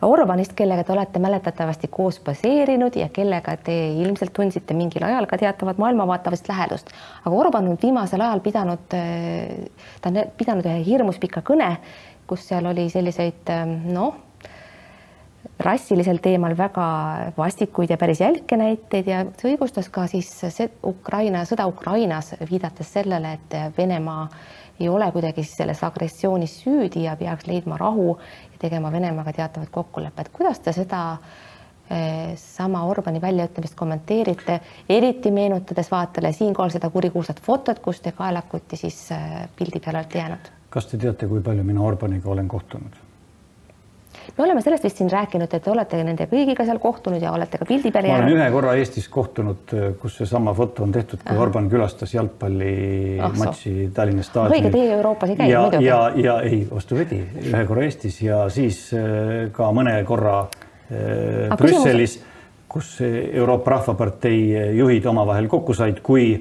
Orbanist, 0.05 0.53
kellega 0.53 0.85
te 0.85 0.93
olete 0.93 1.21
mäletatavasti 1.25 1.89
koos 1.89 2.19
baseerinud 2.21 2.99
ja 3.01 3.09
kellega 3.09 3.55
te 3.57 3.75
ilmselt 3.97 4.35
tundsite 4.37 4.75
mingil 4.77 5.07
ajal 5.07 5.25
ka 5.31 5.39
teatavat 5.41 5.79
maailmavaatavast 5.81 6.49
lähedust. 6.49 6.93
aga 7.25 7.37
Orban 7.37 7.69
on 7.69 7.79
viimasel 7.83 8.21
ajal 8.21 8.41
pidanud, 8.45 8.85
ta 8.91 10.13
on 10.13 10.21
pidanud 10.37 10.69
ühe 10.69 10.85
hirmus 10.85 11.17
pika 11.19 11.41
kõne, 11.41 11.71
kus 12.29 12.45
seal 12.49 12.69
oli 12.69 12.91
selliseid 12.93 13.49
noh, 13.89 14.21
rassilisel 15.65 16.21
teemal 16.21 16.53
väga 16.59 16.87
vastikuid 17.39 17.91
ja 17.91 17.97
päris 17.97 18.21
jälke 18.21 18.57
näiteid 18.61 19.09
ja 19.09 19.25
see 19.41 19.55
õigustas 19.55 19.89
ka 19.89 20.05
siis 20.11 20.29
see 20.45 20.69
Ukraina, 20.85 21.47
sõda 21.49 21.65
Ukrainas, 21.71 22.35
viidates 22.51 22.93
sellele, 22.99 23.39
et 23.39 23.79
Venemaa 23.79 24.29
ei 24.81 24.89
ole 24.89 25.09
kuidagi 25.13 25.45
selles 25.49 25.81
agressioonis 25.87 26.59
süüdi 26.61 27.07
ja 27.07 27.17
peaks 27.17 27.47
leidma 27.49 27.79
rahu 27.81 28.19
tegema 28.59 28.92
Venemaaga 28.92 29.33
teatavad 29.33 29.71
kokkulepped. 29.71 30.33
kuidas 30.33 30.61
te 30.61 30.73
seda 30.73 31.01
eh, 31.90 32.35
sama 32.37 32.85
Orbani 32.85 33.21
väljaütlemist 33.21 33.75
kommenteerite, 33.75 34.61
eriti 34.88 35.31
meenutades 35.31 35.90
vaatele 35.90 36.33
siinkohal 36.33 36.71
seda 36.75 36.90
kurikuulsat 36.90 37.40
fotot, 37.40 37.79
kus 37.79 38.01
te 38.01 38.12
kaelakuti 38.12 38.77
siis 38.77 39.11
eh, 39.11 39.49
pildi 39.57 39.81
peale 39.81 40.05
olete 40.05 40.19
jäänud? 40.19 40.53
kas 40.71 40.87
te 40.87 40.99
teate, 41.01 41.27
kui 41.27 41.40
palju 41.40 41.64
mina 41.64 41.81
Orbaniga 41.81 42.31
olen 42.31 42.49
kohtunud? 42.49 43.06
Me 44.37 44.45
oleme 44.45 44.62
sellest 44.62 44.85
vist 44.85 45.01
siin 45.01 45.11
rääkinud, 45.11 45.53
et 45.55 45.62
te 45.65 45.71
olete 45.71 45.99
nende 46.05 46.27
kõigiga 46.31 46.67
seal 46.67 46.81
kohtunud 46.83 47.23
ja 47.23 47.33
olete 47.37 47.61
ka 47.61 47.69
pildi 47.69 47.93
peale 47.95 48.11
jäänud. 48.11 48.25
ma 48.25 48.31
olen 48.31 48.43
ühe 48.43 48.49
korra 48.55 48.75
Eestis 48.81 49.09
kohtunud, 49.12 49.75
kus 50.01 50.19
seesama 50.21 50.55
foto 50.57 50.85
on 50.87 50.95
tehtud, 50.95 51.23
kui 51.23 51.35
Aha. 51.35 51.45
Orban 51.47 51.69
külastas 51.73 52.15
jalgpallimatši 52.15 53.75
oh, 53.75 53.93
Tallinna 53.97 54.27
staadionil. 54.27 54.59
õige, 54.59 54.73
teie 54.75 54.95
Euroopas 54.99 55.33
ei 55.35 55.41
käi 55.41 55.51
ja, 55.51 55.62
muidugi. 55.67 55.89
ja, 55.89 56.01
ja 56.29 56.39
ei, 56.47 56.62
vastupidi, 56.71 57.21
ühe 57.45 57.65
korra 57.69 57.87
Eestis 57.87 58.19
ja 58.25 58.43
siis 58.53 58.83
äh, 58.97 59.47
ka 59.57 59.71
mõne 59.77 59.99
korra 60.09 60.41
äh, 60.47 61.55
Brüsselis, 61.57 62.19
kus 62.69 62.97
Euroopa 63.01 63.77
Rahvapartei 63.77 64.77
juhid 64.77 65.07
omavahel 65.09 65.49
kokku 65.49 65.75
said, 65.77 66.03
kui 66.05 66.35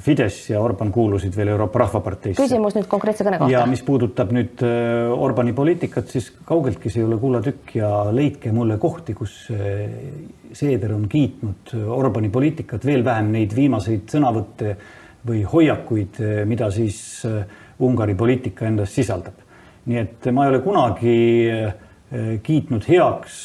Fidesz 0.00 0.50
ja 0.50 0.60
Orban 0.60 0.92
kuulusid 0.92 1.34
veel 1.36 1.50
Euroopa 1.52 1.82
Rahvaparteisse. 1.82 2.40
küsimus 2.40 2.76
nüüd 2.76 2.86
konkreetse 2.88 3.24
kõne 3.26 3.40
kohta. 3.40 3.52
ja 3.52 3.64
mis 3.68 3.82
puudutab 3.84 4.32
nüüd 4.32 4.62
äh, 4.64 5.10
Orbani 5.12 5.52
poliitikat, 5.56 6.08
siis 6.08 6.30
kaugeltki 6.46 6.92
see 6.92 7.02
ei 7.02 7.08
ole 7.08 7.18
kuulatükk 7.20 7.74
ja 7.76 7.90
leidke 8.14 8.52
mulle 8.56 8.78
kohti, 8.80 9.14
kus 9.18 9.34
äh, 9.54 9.84
Seeder 10.56 10.94
on 10.96 11.04
kiitnud 11.08 11.74
Orbani 11.94 12.30
poliitikat, 12.32 12.86
veel 12.86 13.04
vähem 13.06 13.30
neid 13.34 13.54
viimaseid 13.54 14.08
sõnavõtte 14.10 14.74
või 15.28 15.44
hoiakuid, 15.46 16.20
äh, 16.24 16.42
mida 16.48 16.70
siis 16.74 17.22
Ungari 17.80 18.14
poliitika 18.14 18.66
endas 18.68 18.94
sisaldab. 18.94 19.46
nii 19.90 19.96
et 19.96 20.26
ma 20.32 20.44
ei 20.44 20.50
ole 20.52 20.58
kunagi 20.60 21.14
kiitnud 22.44 22.84
heaks 22.88 23.38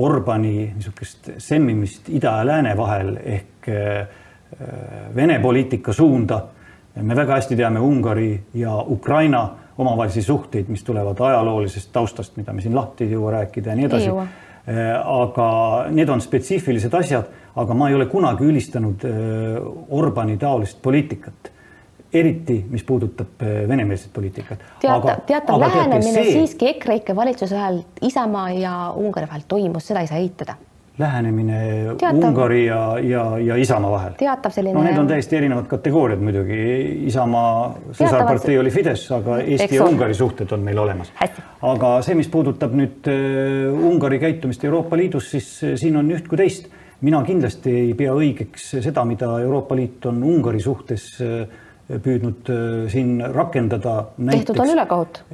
Orbani 0.00 0.72
niisugust 0.74 1.30
semmimist 1.38 2.08
ida 2.08 2.38
ja 2.40 2.46
lääne 2.46 2.72
vahel 2.76 3.14
ehk 3.22 3.50
Äh, 3.68 4.06
Vene 5.14 5.38
poliitika 5.40 5.92
suunda. 5.92 6.42
me 7.02 7.16
väga 7.16 7.34
hästi 7.34 7.56
teame 7.56 7.80
Ungari 7.80 8.40
ja 8.54 8.74
Ukraina 8.88 9.48
omavahelisi 9.78 10.22
suhteid, 10.22 10.68
mis 10.68 10.84
tulevad 10.84 11.20
ajaloolisest 11.20 11.92
taustast, 11.92 12.36
mida 12.36 12.52
me 12.52 12.60
siin 12.60 12.74
lahti 12.74 13.04
ei 13.04 13.12
jõua 13.14 13.30
rääkida 13.30 13.70
ja 13.70 13.76
nii 13.76 13.86
edasi. 13.86 14.10
Äh, 14.10 14.90
aga 15.04 15.46
need 15.90 16.08
on 16.08 16.20
spetsiifilised 16.20 16.94
asjad, 16.94 17.30
aga 17.56 17.74
ma 17.74 17.88
ei 17.88 17.96
ole 17.96 18.06
kunagi 18.10 18.44
ülistanud 18.44 19.06
äh, 19.08 19.14
Orbani 19.88 20.36
taolist 20.36 20.82
poliitikat 20.82 21.52
eriti, 22.12 22.58
mis 22.70 22.82
puudutab 22.84 23.42
venemeelset 23.68 24.12
poliitikat. 24.12 24.58
teata, 24.80 25.16
teatav 25.26 25.60
lähenemine 25.60 26.24
see... 26.24 26.32
siiski 26.32 26.68
EKREIKE 26.74 27.16
valitsuse 27.16 27.56
ajal 27.56 27.78
Isamaa 28.02 28.50
ja 28.50 28.72
Ungari 28.96 29.30
vahel 29.30 29.46
toimus, 29.48 29.86
seda 29.86 30.02
ei 30.02 30.10
saa 30.10 30.18
eitada 30.18 30.58
lähenemine 31.00 31.60
teatav, 31.98 32.24
Ungari 32.28 32.64
ja, 32.66 32.80
ja, 33.02 33.24
ja 33.38 33.56
Isamaa 33.56 33.90
vahel. 33.90 34.16
teatav 34.18 34.52
selline. 34.54 34.76
no 34.76 34.84
need 34.84 34.98
on 34.98 35.08
täiesti 35.08 35.38
erinevad 35.38 35.68
kategooriad 35.70 36.22
muidugi. 36.24 36.58
Isamaa 37.10 37.54
sõsarpartei 37.96 38.58
oli 38.60 38.72
Fidesz, 38.74 39.06
aga 39.16 39.40
Eesti 39.40 39.78
ja 39.78 39.86
Ungari 39.88 40.16
suhted 40.16 40.52
on 40.56 40.66
meil 40.66 40.78
olemas. 40.82 41.12
aga 41.72 41.94
see, 42.06 42.18
mis 42.18 42.28
puudutab 42.32 42.76
nüüd 42.76 43.08
uh, 43.10 43.88
Ungari 43.90 44.20
käitumist 44.22 44.64
Euroopa 44.68 44.98
Liidus, 45.00 45.32
siis 45.34 45.48
uh, 45.64 45.74
siin 45.80 45.96
on 46.00 46.12
üht 46.12 46.28
kui 46.28 46.40
teist. 46.40 46.70
mina 47.00 47.22
kindlasti 47.24 47.72
ei 47.86 47.92
pea 47.96 48.12
õigeks 48.12 48.70
seda, 48.84 49.04
mida 49.08 49.32
Euroopa 49.40 49.76
Liit 49.76 50.06
on 50.10 50.22
Ungari 50.34 50.60
suhtes 50.60 51.10
uh, 51.24 51.42
püüdnud 51.90 52.46
siin 52.92 53.16
rakendada. 53.34 54.12
tehtud 54.30 54.60
on 54.62 54.76
ülekohut. 54.76 55.24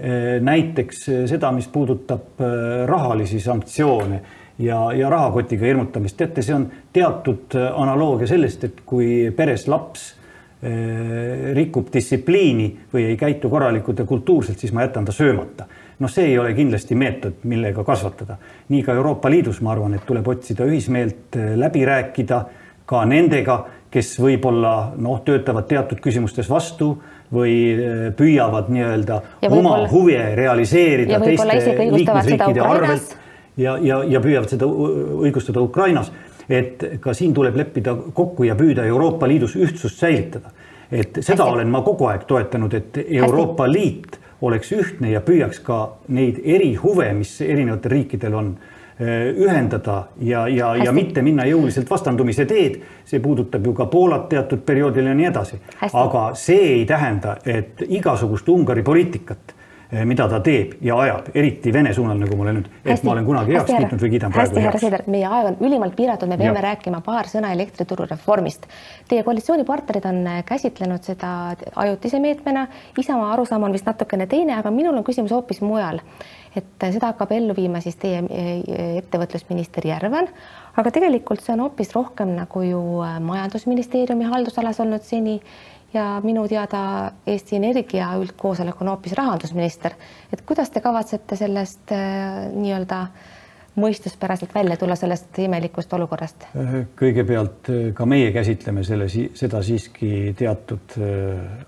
näiteks 0.40 1.02
seda, 1.29 1.50
mis 1.52 1.68
puudutab 1.68 2.40
rahalisi 2.88 3.40
sanktsioone 3.44 4.22
ja, 4.59 4.92
ja 4.92 5.11
rahakotiga 5.11 5.66
hirmutamist. 5.66 6.16
teate, 6.16 6.42
see 6.42 6.55
on 6.55 6.69
teatud 6.92 7.57
äh, 7.57 7.73
analoogia 7.81 8.29
sellest, 8.31 8.64
et 8.64 8.83
kui 8.87 9.31
peres 9.37 9.66
laps 9.69 10.07
äh, 10.12 11.53
rikub 11.57 11.90
distsipliini 11.92 12.71
või 12.92 13.11
ei 13.11 13.16
käitu 13.21 13.51
korralikult 13.53 13.99
ja 14.03 14.09
kultuurselt, 14.09 14.59
siis 14.59 14.73
ma 14.73 14.87
jätan 14.87 15.05
ta 15.05 15.12
söömata. 15.12 15.66
noh, 15.99 16.12
see 16.12 16.27
ei 16.31 16.38
ole 16.38 16.53
kindlasti 16.55 16.95
meetod, 16.95 17.42
millega 17.45 17.85
kasvatada. 17.85 18.37
nii 18.69 18.83
ka 18.83 18.95
Euroopa 18.95 19.31
Liidus, 19.31 19.61
ma 19.61 19.73
arvan, 19.73 19.95
et 19.95 20.07
tuleb 20.07 20.29
otsida 20.29 20.64
ühismeelt, 20.64 21.37
äh, 21.37 21.57
läbi 21.57 21.85
rääkida 21.85 22.45
ka 22.87 23.05
nendega, 23.05 23.66
kes 23.90 24.16
võib-olla 24.21 24.92
noh, 24.97 25.21
töötavad 25.25 25.66
teatud 25.66 26.01
küsimustes 26.01 26.51
vastu 26.51 26.97
või 27.33 27.75
püüavad 28.14 28.69
nii-öelda 28.71 29.16
oma 29.51 29.79
huve 29.90 30.21
realiseerida 30.38 31.19
teiste 31.19 31.75
liikmesriikide 31.90 32.62
arvelt 32.62 33.16
ja, 33.57 33.79
ja, 33.83 34.03
ja 34.05 34.21
püüavad 34.21 34.51
seda 34.53 34.66
õigustada 34.66 35.62
Ukrainas. 35.62 36.12
et 36.49 36.85
ka 37.03 37.11
siin 37.14 37.33
tuleb 37.35 37.57
leppida 37.59 37.97
kokku 38.14 38.45
ja 38.47 38.55
püüda 38.55 38.85
Euroopa 38.87 39.27
Liidus 39.29 39.57
ühtsust 39.57 39.99
säilitada. 39.99 40.51
et 40.92 41.19
seda 41.21 41.42
Hästi. 41.42 41.53
olen 41.53 41.69
ma 41.69 41.83
kogu 41.83 42.07
aeg 42.07 42.25
toetanud, 42.25 42.75
et 42.75 42.99
Euroopa 43.09 43.64
Hästi. 43.64 43.79
Liit 43.79 44.19
oleks 44.42 44.73
ühtne 44.73 45.11
ja 45.11 45.21
püüaks 45.21 45.61
ka 45.64 45.97
neid 46.09 46.40
erihuve, 46.45 47.12
mis 47.12 47.40
erinevatel 47.40 47.90
riikidel 47.90 48.35
on 48.35 48.57
eh, 49.01 49.33
ühendada 49.33 50.05
ja, 50.21 50.47
ja, 50.49 50.77
ja 50.77 50.92
mitte 50.92 51.23
minna 51.23 51.47
jõuliselt 51.47 51.90
vastandumise 51.90 52.45
teed. 52.45 52.81
see 53.05 53.21
puudutab 53.21 53.66
ju 53.66 53.73
ka 53.73 53.87
Poolat 53.87 54.29
teatud 54.29 54.62
perioodil 54.66 55.07
ja 55.07 55.14
nii 55.14 55.27
edasi. 55.27 55.61
aga 55.92 56.31
see 56.35 56.73
ei 56.79 56.87
tähenda, 56.87 57.37
et 57.45 57.83
igasugust 57.88 58.49
Ungari 58.49 58.83
poliitikat 58.83 59.56
mida 59.90 60.27
ta 60.29 60.40
teeb 60.42 60.72
ja 60.83 60.96
ajab, 60.99 61.29
eriti 61.38 61.72
Vene 61.75 61.92
suunal, 61.94 62.18
nagu 62.18 62.37
ma 62.38 62.46
olen 62.46 62.57
nüüd, 62.59 62.70
et 62.83 62.88
hästi, 62.90 63.07
ma 63.07 63.12
olen 63.12 63.27
kunagi 63.29 63.55
heaks 63.55 63.70
kiitnud 63.70 64.03
või 64.03 64.11
kiidan 64.16 64.33
praegu 64.35 64.40
heaks. 64.42 64.57
hästi, 64.57 64.64
härra 64.66 64.81
Seeder, 64.83 65.05
meie 65.14 65.29
aeg 65.31 65.51
on 65.53 65.59
ülimalt 65.68 65.94
piiratud, 65.99 66.31
me 66.31 66.38
peame 66.40 66.59
ja. 66.59 66.64
rääkima 66.64 67.01
paar 67.07 67.31
sõna 67.31 67.53
elektrituru 67.55 68.09
reformist. 68.11 68.66
Teie 69.07 69.22
koalitsioonipartnerid 69.27 70.09
on 70.11 70.18
eh, 70.33 70.40
käsitlenud 70.49 71.07
seda 71.07 71.31
ajutise 71.85 72.18
meetmena, 72.22 72.66
Isamaa 72.99 73.31
arusaam 73.37 73.68
on 73.68 73.77
vist 73.77 73.87
natukene 73.87 74.27
teine, 74.31 74.57
aga 74.59 74.75
minul 74.75 74.99
on 74.99 75.07
küsimus 75.07 75.35
hoopis 75.37 75.62
mujal. 75.62 76.03
et 76.57 76.83
eh, 76.83 76.92
seda 76.92 77.12
hakkab 77.12 77.37
ellu 77.37 77.55
viima 77.55 77.83
siis 77.85 77.99
teie 78.01 78.25
ettevõtlusminister 79.03 79.87
Järvan, 79.87 80.27
aga 80.77 80.90
tegelikult 80.90 81.44
see 81.44 81.53
on 81.55 81.62
hoopis 81.66 81.94
rohkem 81.94 82.35
nagu 82.35 82.62
ju 82.64 82.83
majandusministeeriumi 83.22 84.25
haldusalas 84.33 84.81
olnud 84.81 85.05
seni 85.05 85.40
ja 85.94 86.20
minu 86.25 86.46
teada 86.49 87.12
Eesti 87.27 87.57
Energia 87.57 88.11
üldkoosolek 88.20 88.81
on 88.83 88.92
hoopis 88.92 89.12
rahandusminister. 89.12 89.92
et 90.33 90.42
kuidas 90.42 90.70
te 90.70 90.81
kavatsete 90.81 91.37
sellest 91.37 91.92
äh, 91.92 92.46
nii-öelda 92.53 93.07
mõistuspäraselt 93.77 94.55
välja 94.55 94.77
tulla 94.77 94.96
sellest 94.96 95.38
imelikust 95.38 95.92
olukorrast? 95.92 96.49
Äh, 96.57 96.79
kõigepealt 96.99 97.70
äh, 97.70 97.83
ka 97.94 98.07
meie 98.07 98.33
käsitleme 98.33 98.85
selle, 98.85 99.09
seda 99.09 99.62
siiski 99.62 100.35
teatud 100.38 100.99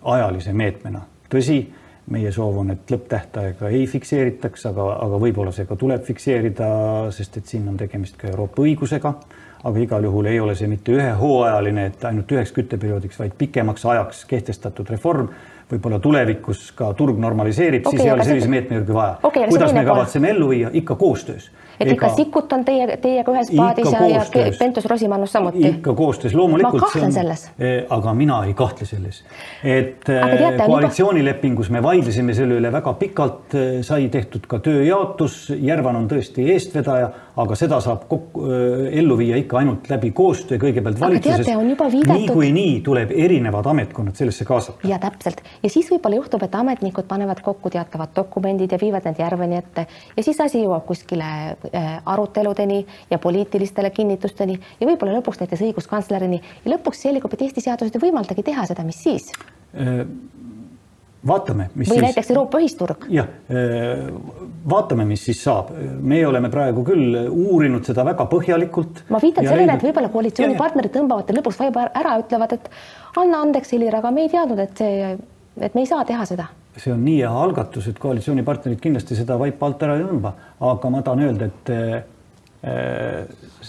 ajalise 0.02 0.52
meetmena. 0.52 1.02
tõsi, 1.30 1.60
meie 2.08 2.32
soov 2.32 2.62
on, 2.62 2.70
et 2.72 2.90
lõpptähtaega 2.90 3.68
ei 3.68 3.86
fikseeritaks, 3.86 4.66
aga, 4.66 4.92
aga 5.04 5.18
võib-olla 5.20 5.52
see 5.52 5.68
ka 5.68 5.76
tuleb 5.76 6.04
fikseerida, 6.04 6.68
sest 7.12 7.36
et 7.36 7.46
siin 7.46 7.68
on 7.68 7.76
tegemist 7.76 8.16
ka 8.16 8.30
Euroopa 8.32 8.64
õigusega 8.64 9.14
aga 9.64 9.78
igal 9.82 10.04
juhul 10.04 10.30
ei 10.30 10.40
ole 10.40 10.54
see 10.54 10.68
mitte 10.70 10.94
ühehooajaline, 10.94 11.86
et 11.92 12.04
ainult 12.04 12.32
üheks 12.32 12.52
kütteperioodiks, 12.56 13.18
vaid 13.18 13.38
pikemaks 13.38 13.86
ajaks 13.86 14.24
kehtestatud 14.30 14.90
reform. 14.90 15.28
võib-olla 15.68 15.98
tulevikus 16.00 16.70
ka 16.72 16.94
turg 16.96 17.18
normaliseerib 17.20 17.86
okay,, 17.86 17.98
siis 17.98 18.06
ei 18.06 18.12
ole 18.12 18.24
sellise 18.24 18.48
meetme 18.48 18.78
juurde 18.78 18.94
vaja 18.94 19.18
okay,. 19.22 19.48
kuidas 19.48 19.74
me 19.76 19.84
kavatseme 19.84 20.30
ellu 20.30 20.48
viia, 20.48 20.70
ikka 20.72 20.94
koostöös 20.94 21.50
et 21.80 21.90
ikka 21.92 22.08
Sikkut 22.08 22.52
on 22.52 22.64
teie, 22.66 22.86
teiega 23.02 23.32
ühes 23.32 23.50
paadis 23.54 23.90
ja, 23.92 24.06
ja 24.10 24.22
Pentus-Rosimannus 24.58 25.32
samuti? 25.32 25.62
ikka 25.68 25.94
koostöös, 25.94 26.34
loomulikult. 26.34 26.74
ma 26.74 26.86
kahtlen 26.86 27.12
selles. 27.12 27.46
Eh, 27.58 27.84
aga 27.90 28.14
mina 28.14 28.40
ei 28.44 28.54
kahtle 28.58 28.86
selles. 28.86 29.22
et 29.62 30.00
teate, 30.04 30.48
eh, 30.48 30.66
koalitsioonilepingus 30.66 31.70
me 31.70 31.82
vaidlesime 31.82 32.34
selle 32.34 32.58
üle 32.58 32.72
väga 32.72 32.94
pikalt, 32.98 33.54
eh, 33.54 33.80
sai 33.86 34.08
tehtud 34.08 34.46
ka 34.50 34.58
tööjaotus, 34.64 35.38
Järvan 35.58 35.96
on 35.96 36.08
tõesti 36.10 36.48
eestvedaja, 36.54 37.10
aga 37.38 37.56
seda 37.58 37.78
saab 37.82 38.06
kokku, 38.10 38.44
ellu 39.00 39.16
viia 39.18 39.38
ikka 39.38 39.60
ainult 39.60 39.88
läbi 39.90 40.10
koostöö 40.16 40.58
kõigepealt 40.62 41.00
valitsuses. 41.00 41.48
niikuinii 42.08 42.80
tuleb 42.86 43.12
erinevad 43.14 43.66
ametkonnad 43.72 44.18
sellesse 44.18 44.46
kaasata. 44.48 44.88
ja 44.88 44.98
täpselt 45.02 45.42
ja 45.62 45.70
siis 45.70 45.90
võib-olla 45.92 46.18
juhtub, 46.20 46.42
et 46.42 46.54
ametnikud 46.54 47.06
panevad 47.10 47.42
kokku 47.44 47.70
teatavad 47.74 48.14
dokumendid 48.16 48.72
ja 48.74 48.80
viivad 48.80 49.06
need 49.06 49.22
Järveni 49.22 49.58
ette 49.58 49.86
ja 50.16 50.22
siis 50.22 50.40
asi 50.40 50.62
jõuab 50.64 50.86
kuskile 50.88 51.28
aruteludeni 52.06 52.84
ja 53.10 53.18
poliitilistele 53.22 53.90
kinnitusteni 53.90 54.58
ja 54.80 54.90
võib-olla 54.90 55.18
lõpuks 55.20 55.42
näiteks 55.42 55.66
õiguskantslerini 55.68 56.42
ja 56.64 56.74
lõpuks 56.74 57.06
selgub, 57.06 57.34
et 57.34 57.46
Eesti 57.46 57.64
seadused 57.68 57.94
ei 57.94 58.08
võimaldagi 58.08 58.46
teha 58.50 58.66
seda, 58.66 58.86
mis 58.86 59.02
siis? 59.02 59.30
Äh, 61.18 61.26
vaatame, 61.28 61.68
mis 61.74 61.88
või 61.88 61.98
siis. 61.98 62.04
näiteks 62.04 62.30
Euroopa 62.30 62.58
ühisturg. 62.62 63.06
jah, 63.10 63.26
äh, 63.50 64.04
vaatame, 64.70 65.04
mis 65.04 65.24
siis 65.24 65.42
saab. 65.42 65.72
meie 66.00 66.26
oleme 66.26 66.50
praegu 66.50 66.84
küll 66.84 67.16
uurinud 67.28 67.84
seda 67.84 68.04
väga 68.04 68.28
põhjalikult. 68.30 69.02
ma 69.08 69.18
viitan 69.22 69.44
sellele 69.44 69.66
leidnud..., 69.66 69.82
et 69.82 69.88
võib-olla 69.88 70.12
koalitsioonipartnerid 70.14 70.94
tõmbavad 70.94 71.34
lõpuks 71.34 71.58
vaiba 71.58 71.88
ära, 71.94 72.18
ütlevad, 72.22 72.52
et 72.54 72.70
anna 73.16 73.42
andeks, 73.42 73.72
Helir, 73.72 73.96
aga 73.96 74.10
me 74.10 74.22
ei 74.22 74.28
teadnud, 74.28 74.58
et 74.58 74.78
see, 74.78 75.18
et 75.60 75.74
me 75.74 75.82
ei 75.82 75.86
saa 75.90 76.04
teha 76.04 76.24
seda 76.28 76.48
see 76.78 76.92
on 76.94 77.00
nii 77.02 77.16
hea 77.18 77.30
algatus, 77.34 77.88
et 77.90 77.98
koalitsioonipartnerid 77.98 78.78
kindlasti 78.78 79.16
seda 79.18 79.34
vaipa 79.40 79.66
alt 79.66 79.82
ära 79.82 79.96
ei 79.98 80.04
tõmba, 80.06 80.30
aga 80.62 80.90
ma 80.94 81.00
tahan 81.02 81.24
öelda, 81.26 81.48
et 81.50 81.72
äh, 81.74 83.24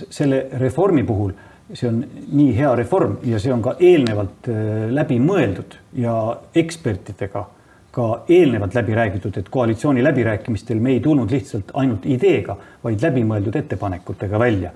selle 0.10 0.44
reformi 0.62 1.02
puhul 1.08 1.34
see 1.74 1.90
on 1.90 2.04
nii 2.32 2.52
hea 2.58 2.74
reform 2.76 3.18
ja 3.30 3.40
see 3.40 3.54
on 3.54 3.62
ka 3.62 3.76
eelnevalt 3.80 4.50
äh, 4.50 4.90
läbi 4.96 5.20
mõeldud 5.22 5.78
ja 6.02 6.14
ekspertidega 6.56 7.46
ka 7.92 8.08
eelnevalt 8.30 8.76
läbi 8.78 8.96
räägitud, 8.96 9.38
et 9.38 9.50
koalitsiooni 9.50 10.04
läbirääkimistel 10.04 10.80
me 10.80 10.94
ei 10.94 11.00
tulnud 11.02 11.32
lihtsalt 11.32 11.72
ainult 11.74 12.06
ideega, 12.06 12.56
vaid 12.84 13.02
läbimõeldud 13.02 13.56
ettepanekutega 13.64 14.40
välja 14.40 14.72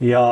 ja 0.00 0.22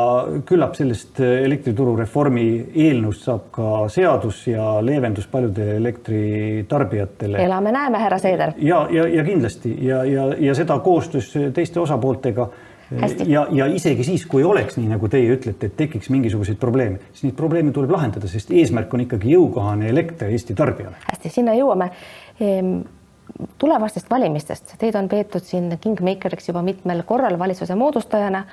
küllap 0.46 0.76
sellest 0.78 1.18
elektrituru 1.20 1.96
reformi 1.98 2.44
eelnõust 2.70 3.24
saab 3.26 3.48
ka 3.54 3.70
seadus 3.90 4.44
ja 4.46 4.76
leevendus 4.84 5.26
paljude 5.30 5.72
elektritarbijatele. 5.76 7.40
elame-näeme, 7.42 7.98
härra 7.98 8.18
Seeder. 8.18 8.52
ja, 8.58 8.86
ja, 8.90 9.08
ja 9.08 9.24
kindlasti 9.24 9.74
ja, 9.86 10.04
ja, 10.04 10.28
ja 10.38 10.54
seda 10.54 10.78
koostöös 10.78 11.32
teiste 11.54 11.80
osapooltega. 11.80 12.48
Ja, 13.26 13.46
ja 13.50 13.66
isegi 13.66 14.04
siis, 14.06 14.26
kui 14.30 14.44
oleks 14.46 14.78
nii, 14.78 14.88
nagu 14.90 15.08
teie 15.12 15.32
ütlete, 15.34 15.70
et 15.70 15.76
tekiks 15.78 16.10
mingisuguseid 16.14 16.58
probleeme, 16.62 17.00
siis 17.12 17.28
neid 17.28 17.38
probleeme 17.38 17.74
tuleb 17.74 17.94
lahendada, 17.96 18.28
sest 18.30 18.52
eesmärk 18.54 18.94
on 18.94 19.06
ikkagi 19.06 19.32
jõukohane 19.34 19.90
elekter 19.90 20.30
Eesti 20.30 20.54
tarbijale. 20.58 21.00
hästi, 21.08 21.32
sinna 21.40 21.56
jõuame 21.58 21.90
ehm, 22.40 22.78
tulevastest 23.58 24.10
valimistest, 24.10 24.76
teid 24.78 24.96
on 24.98 25.10
peetud 25.10 25.44
siin 25.44 25.72
kingmakeriks 25.80 26.48
juba 26.52 26.62
mitmel 26.62 27.02
korral 27.08 27.38
valitsuse 27.38 27.74
moodustajana 27.74 28.44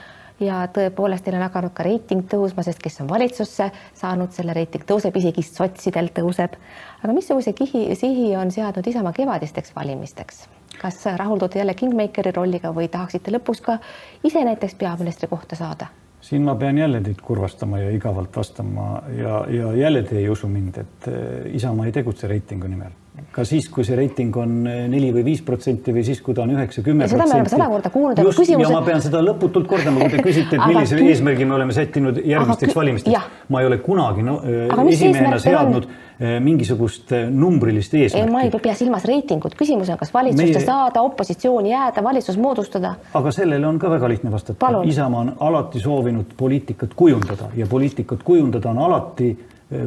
ja 0.41 0.63
tõepoolest 0.74 1.26
teil 1.26 1.38
on 1.38 1.46
hakanud 1.46 1.74
ka 1.76 1.86
reiting 1.86 2.26
tõusma, 2.30 2.65
sest 2.65 2.82
kes 2.84 3.02
on 3.04 3.10
valitsusse 3.12 3.69
saanud, 4.00 4.34
selle 4.34 4.56
reiting 4.58 4.86
tõuseb, 4.89 5.15
isegi 5.22 5.46
sotsidel 5.46 6.10
tõuseb. 6.15 6.58
aga 7.04 7.13
missuguse 7.13 7.54
kihi, 7.54 7.86
sihi 7.96 8.36
on 8.36 8.52
seadnud 8.52 8.88
Isamaa 8.88 9.13
kevadisteks 9.13 9.76
valimisteks? 9.76 10.48
Kas 10.81 11.05
rahuldute 11.17 11.59
jälle 11.59 11.73
kingmakeri 11.73 12.31
rolliga 12.36 12.73
või 12.75 12.88
tahaksite 12.91 13.31
lõpuks 13.31 13.62
ka 13.62 13.77
ise 14.23 14.43
näiteks 14.43 14.75
peaministri 14.75 15.27
kohta 15.27 15.55
saada? 15.55 15.88
siin 16.23 16.43
ma 16.47 16.55
pean 16.55 16.77
jälle 16.77 17.01
teid 17.03 17.21
kurvastama 17.21 17.79
ja 17.79 17.89
igavalt 17.91 18.38
vastama 18.38 19.01
ja, 19.17 19.45
ja 19.49 19.73
jälle 19.75 20.03
te 20.03 20.17
ei 20.17 20.29
usu 20.29 20.47
mind, 20.47 20.77
et 20.77 21.07
eh, 21.07 21.55
Isamaa 21.55 21.86
ei 21.86 21.91
tegutse 21.91 22.27
reitingu 22.27 22.67
nimel 22.67 22.91
ka 23.34 23.43
siis, 23.45 23.67
kui 23.69 23.86
see 23.86 23.97
reiting 23.97 24.36
on 24.41 24.63
eh, 24.69 24.86
neli 24.89 25.12
või 25.13 25.23
viis 25.28 25.41
protsenti 25.45 25.93
või 25.93 26.04
siis, 26.06 26.21
kui 26.26 26.34
ta 26.38 26.43
on 26.45 26.54
üheksa, 26.56 26.82
kümme 26.86 27.06
protsenti. 27.06 27.21
seda 27.21 27.28
me 27.30 27.39
oleme 27.39 27.52
sada 27.52 27.67
korda 27.69 27.91
kuulnud, 27.93 28.21
aga 28.23 28.34
küsimus. 28.34 28.65
ja 28.65 28.71
ma 28.73 28.82
pean 28.86 29.04
seda 29.06 29.21
lõputult 29.26 29.69
kordama, 29.69 30.06
kui 30.06 30.15
te 30.15 30.23
küsite, 30.30 30.58
et 30.58 30.63
millise 30.63 30.97
aga... 30.97 31.10
eesmärgi 31.12 31.47
me 31.49 31.58
oleme 31.60 31.76
sättinud 31.78 32.17
järgmisteks 32.26 32.78
valimisteks. 32.78 33.30
ma 33.54 33.62
ei 33.62 33.69
ole 33.69 33.78
kunagi 33.86 34.26
no, 34.26 34.39
eh, 34.45 34.73
esimehena 34.95 35.41
seadnud? 35.41 35.91
Eh, 36.23 36.36
mingisugust 36.39 37.10
numbrilist 37.34 37.95
eesmärki. 37.97 38.32
ma 38.32 38.43
ei 38.45 38.52
pea 38.54 38.76
silmas 38.78 39.06
reitingut, 39.10 39.56
küsimus 39.58 39.89
on, 39.89 39.97
kas 39.97 40.13
valitsusse 40.13 40.60
Meie... 40.60 40.65
saada, 40.65 41.02
opositsiooni 41.02 41.73
jääda, 41.73 42.04
valitsus 42.06 42.38
moodustada. 42.38 42.93
aga 43.17 43.32
sellele 43.34 43.65
on 43.67 43.80
ka 43.82 43.89
väga 43.89 44.10
lihtne 44.13 44.32
vastata. 44.32 44.69
Isamaa 44.86 45.26
on 45.26 45.34
alati 45.39 45.82
soovinud 45.82 46.38
poliitikat 46.38 46.93
kujundada 46.95 47.49
ja 47.58 47.65
poliitikat 47.69 48.21
kujundada 48.23 48.69
on 48.69 48.78
alati 48.86 49.34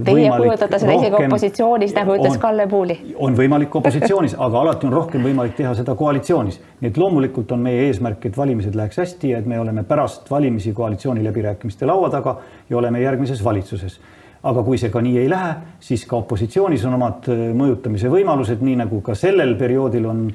Teie 0.07 0.31
kujutate 0.33 0.81
seda 0.83 0.97
isegi 0.97 1.19
opositsioonis, 1.27 1.95
nagu 1.97 2.17
ütles 2.17 2.39
Kalle 2.43 2.67
Puuli. 2.71 2.99
on 3.23 3.37
võimalik 3.39 3.75
opositsioonis 3.81 4.37
aga 4.39 4.61
alati 4.65 4.89
on 4.89 4.97
rohkem 4.97 5.23
võimalik 5.27 5.57
teha 5.59 5.75
seda 5.79 5.95
koalitsioonis. 5.95 6.61
nii 6.81 6.91
et 6.91 7.01
loomulikult 7.01 7.53
on 7.53 7.63
meie 7.63 7.87
eesmärk, 7.87 8.27
et 8.27 8.37
valimised 8.37 8.75
läheks 8.75 9.01
hästi 9.03 9.33
ja 9.35 9.39
et 9.39 9.47
me 9.47 9.61
oleme 9.61 9.85
pärast 9.85 10.31
valimisi 10.31 10.73
koalitsiooniläbirääkimiste 10.73 11.87
laua 11.87 12.11
taga 12.11 12.39
ja 12.71 12.79
oleme 12.79 13.01
järgmises 13.01 13.45
valitsuses 13.45 14.01
aga 14.47 14.63
kui 14.63 14.79
see 14.79 14.91
ka 14.93 15.01
nii 15.03 15.19
ei 15.19 15.31
lähe, 15.31 15.55
siis 15.81 16.05
ka 16.07 16.21
opositsioonis 16.21 16.85
on 16.87 16.99
omad 16.99 17.31
äh, 17.33 17.47
mõjutamise 17.57 18.11
võimalused, 18.13 18.63
nii 18.63 18.77
nagu 18.85 19.01
ka 19.07 19.17
sellel 19.19 19.57
perioodil 19.59 20.07
on 20.11 20.27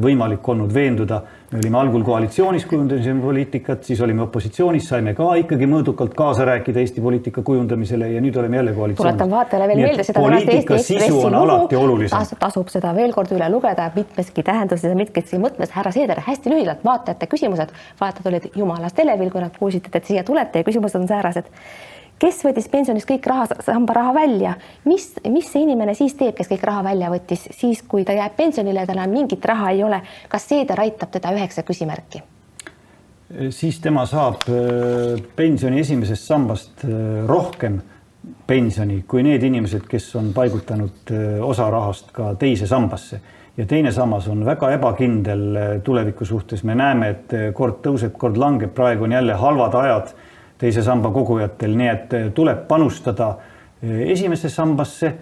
võimalik 0.00 0.48
olnud 0.48 0.72
veenduda. 0.74 1.22
me 1.48 1.58
olime 1.62 1.78
algul 1.80 2.02
koalitsioonis, 2.04 2.66
kujundasime 2.68 3.22
poliitikat, 3.22 3.84
siis 3.84 4.00
olime 4.04 4.20
opositsioonis, 4.26 4.84
saime 4.90 5.14
ka 5.16 5.30
ikkagi 5.40 5.64
mõõdukalt 5.64 6.12
kaasa 6.16 6.44
rääkida 6.44 6.82
Eesti 6.82 7.00
poliitika 7.00 7.42
kujundamisele 7.42 8.10
ja 8.12 8.20
nüüd 8.20 8.36
oleme 8.36 8.56
jälle 8.56 8.74
koalitsioonis. 8.76 9.16
tuletan 9.16 9.30
vaatajale 9.30 9.68
veel 9.68 9.80
meelde 9.86 10.04
seda 10.04 10.20
poliitika 10.20 10.78
sisu 10.78 11.22
on 11.24 11.34
alati 11.34 11.76
olulisem. 11.76 12.36
tasub 12.38 12.68
seda 12.68 12.92
veel 12.94 13.14
kord 13.16 13.32
üle 13.32 13.48
lugeda 13.50 13.90
mitmeski 13.94 14.44
tähenduses 14.44 14.84
ja 14.90 14.96
mitmeski 14.96 15.40
mõtmes. 15.40 15.72
härra 15.72 15.92
Seeder, 15.92 16.20
hästi 16.26 16.52
lühidalt 16.52 16.84
vaatajate 16.84 17.26
küsimused. 17.26 17.72
vaatajad 18.00 18.32
olid 18.32 18.50
jumalast 18.54 18.98
elevil, 18.98 19.30
kui 19.30 19.40
nad 19.40 19.56
kuulsid, 19.58 19.88
et 19.92 20.04
siia 20.04 20.24
tulete 20.24 20.58
ja 20.58 20.68
küsimused 20.68 21.00
on 21.00 21.08
säärased 21.08 21.48
kes 22.18 22.40
võttis 22.44 22.68
pensionist 22.70 23.08
kõik 23.08 23.26
raha, 23.30 23.46
samba 23.64 23.98
raha 24.00 24.14
välja, 24.16 24.54
mis, 24.88 25.12
mis 25.30 25.50
see 25.52 25.62
inimene 25.66 25.94
siis 25.98 26.16
teeb, 26.18 26.34
kes 26.38 26.50
kõik 26.50 26.64
raha 26.66 26.82
välja 26.90 27.12
võttis, 27.12 27.48
siis 27.58 27.84
kui 27.86 28.04
ta 28.04 28.16
jääb 28.16 28.34
pensionile, 28.38 28.86
tal 28.86 28.98
enam 28.98 29.14
mingit 29.14 29.44
raha 29.46 29.70
ei 29.74 29.84
ole, 29.86 30.02
kas 30.28 30.48
Seeder 30.48 30.80
aitab 30.80 31.14
teda 31.14 31.32
üheksa 31.36 31.64
küsimärki? 31.66 32.24
siis 33.50 33.80
tema 33.80 34.06
saab 34.08 34.46
äh, 34.48 35.20
pensioni 35.36 35.82
esimesest 35.82 36.24
sambast 36.30 36.84
äh, 36.84 37.26
rohkem 37.28 37.80
pensioni 38.48 39.02
kui 39.08 39.22
need 39.24 39.44
inimesed, 39.44 39.84
kes 39.88 40.06
on 40.16 40.30
paigutanud 40.36 41.12
äh, 41.12 41.42
osa 41.44 41.68
rahast 41.70 42.12
ka 42.16 42.32
teise 42.40 42.66
sambasse. 42.66 43.20
Ja 43.58 43.66
teine 43.66 43.90
sammas 43.92 44.28
on 44.30 44.44
väga 44.46 44.70
ebakindel 44.76 45.80
tuleviku 45.84 46.24
suhtes. 46.24 46.62
me 46.64 46.76
näeme, 46.78 47.08
et 47.10 47.32
kord 47.54 47.80
tõuseb, 47.82 48.12
kord 48.14 48.36
langeb, 48.38 48.70
praegu 48.74 49.04
on 49.04 49.12
jälle 49.12 49.34
halvad 49.34 49.74
ajad 49.74 50.12
teise 50.58 50.82
samba 50.82 51.10
kogujatel, 51.14 51.74
nii 51.78 51.88
et 51.88 52.14
eh, 52.18 52.28
tuleb 52.34 52.66
panustada 52.68 53.32
eh, 53.82 54.08
esimesse 54.12 54.50
sambasse, 54.52 55.12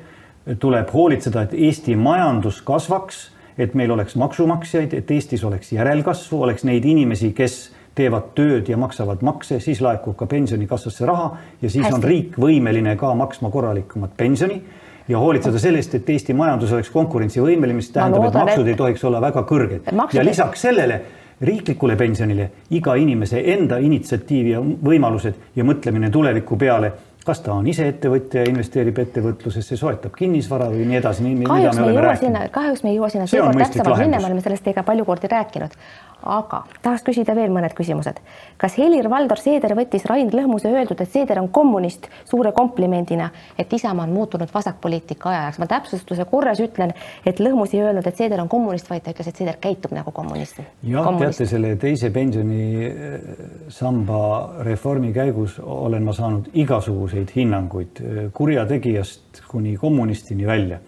tuleb 0.62 0.92
hoolitseda, 0.94 1.46
et 1.46 1.57
Eesti 1.68 1.96
majandus 1.99 2.61
kasvaks, 2.66 3.25
et 3.59 3.75
meil 3.75 3.90
oleks 3.90 4.14
maksumaksjaid, 4.20 4.94
et 4.94 5.11
Eestis 5.11 5.42
oleks 5.44 5.72
järelkasvu, 5.72 6.42
oleks 6.46 6.64
neid 6.68 6.85
inimesi, 6.87 7.33
kes 7.35 7.57
teevad 7.96 8.33
tööd 8.37 8.68
ja 8.68 8.77
maksavad 8.79 9.22
makse, 9.25 9.59
siis 9.64 9.81
laekub 9.81 10.16
ka 10.20 10.29
pensionikassasse 10.29 11.07
raha 11.09 11.31
ja 11.62 11.70
siis 11.70 11.87
Hästi. 11.87 11.96
on 11.96 12.05
riik 12.05 12.37
võimeline 12.40 12.92
ka 13.01 13.14
maksma 13.16 13.51
korralikumat 13.51 14.12
pensioni 14.16 14.61
ja 15.09 15.18
hoolitseda 15.22 15.59
selle 15.62 15.81
eest, 15.81 15.94
et 15.96 16.11
Eesti 16.11 16.35
majandus 16.37 16.75
oleks 16.77 16.90
konkurentsivõimeline, 16.92 17.79
mis 17.79 17.88
tähendab, 17.94 18.29
et 18.29 18.37
maksud 18.37 18.66
et... 18.66 18.75
ei 18.75 18.81
tohiks 18.83 19.05
olla 19.09 19.22
väga 19.25 19.46
kõrged. 19.49 19.88
ja 20.12 20.25
lisaks 20.25 20.66
sellele 20.68 21.01
riiklikule 21.40 21.96
pensionile 21.96 22.51
iga 22.70 22.94
inimese 22.96 23.42
enda 23.53 23.77
initsiatiiv 23.83 24.46
ja 24.55 24.62
võimalused 24.62 25.57
ja 25.57 25.64
mõtlemine 25.64 26.11
tuleviku 26.11 26.57
peale 26.57 26.92
kas 27.27 27.40
ta 27.42 27.57
on 27.59 27.66
ise 27.66 27.88
ettevõtja 27.90 28.44
ja 28.44 28.51
investeerib 28.53 28.99
ettevõtlusesse, 29.03 29.77
soetab 29.77 30.14
kinnisvara 30.14 30.68
või 30.70 30.85
nii 30.87 30.99
edasi. 31.01 31.25
kahjuks 31.42 31.81
me 31.81 31.88
ei 31.88 31.96
jõua 31.96 32.14
sinna, 32.20 32.44
kahjuks 32.55 32.85
me 32.85 32.92
ei 32.92 32.99
jõua 33.01 33.09
sinna 33.11 33.27
täpsemalt 33.27 34.03
minna, 34.05 34.20
me 34.22 34.31
oleme 34.31 34.44
sellest 34.44 34.62
teiega 34.68 34.85
palju 34.87 35.09
kordi 35.09 35.31
rääkinud 35.33 35.75
aga 36.22 36.62
tahaks 36.83 37.02
küsida 37.07 37.35
veel 37.37 37.50
mõned 37.52 37.74
küsimused. 37.76 38.16
kas 38.57 38.79
Helir-Valdor 38.79 39.38
Seeder 39.38 39.74
võttis 39.76 40.05
Rain 40.09 40.31
Lõhmuse 40.33 40.68
öeldud, 40.72 41.00
et 41.00 41.11
Seeder 41.12 41.38
on 41.40 41.48
kommunist 41.48 42.09
suure 42.24 42.52
komplimendina, 42.52 43.31
et 43.59 43.72
Isamaa 43.72 44.07
on 44.07 44.12
muutunud 44.12 44.48
vasakpoliitika 44.55 45.31
ajajaks? 45.31 45.59
ma 45.59 45.66
täpsustuse 45.66 46.24
korras 46.24 46.61
ütlen, 46.61 46.92
et 47.26 47.40
Lõhmus 47.40 47.74
ei 47.74 47.83
öelnud, 47.83 48.07
et 48.07 48.16
Seeder 48.16 48.40
on 48.40 48.48
kommunist, 48.48 48.90
vaid 48.90 49.02
ta 49.05 49.11
ütles, 49.12 49.29
et 49.29 49.37
Seeder 49.37 49.57
käitub 49.61 49.92
nagu 49.92 50.11
kommunist. 50.12 50.61
jah, 50.83 51.18
teate 51.18 51.46
selle 51.46 51.76
teise 51.76 52.11
pensionisamba 52.11 54.40
eh, 54.40 54.64
reformi 54.70 55.12
käigus 55.12 55.61
olen 55.61 56.05
ma 56.05 56.12
saanud 56.16 56.48
igasuguseid 56.55 57.31
hinnanguid 57.37 58.00
eh, 58.00 58.31
kurjategijast 58.33 59.42
kuni 59.48 59.76
kommunistini 59.76 60.46
välja. 60.46 60.79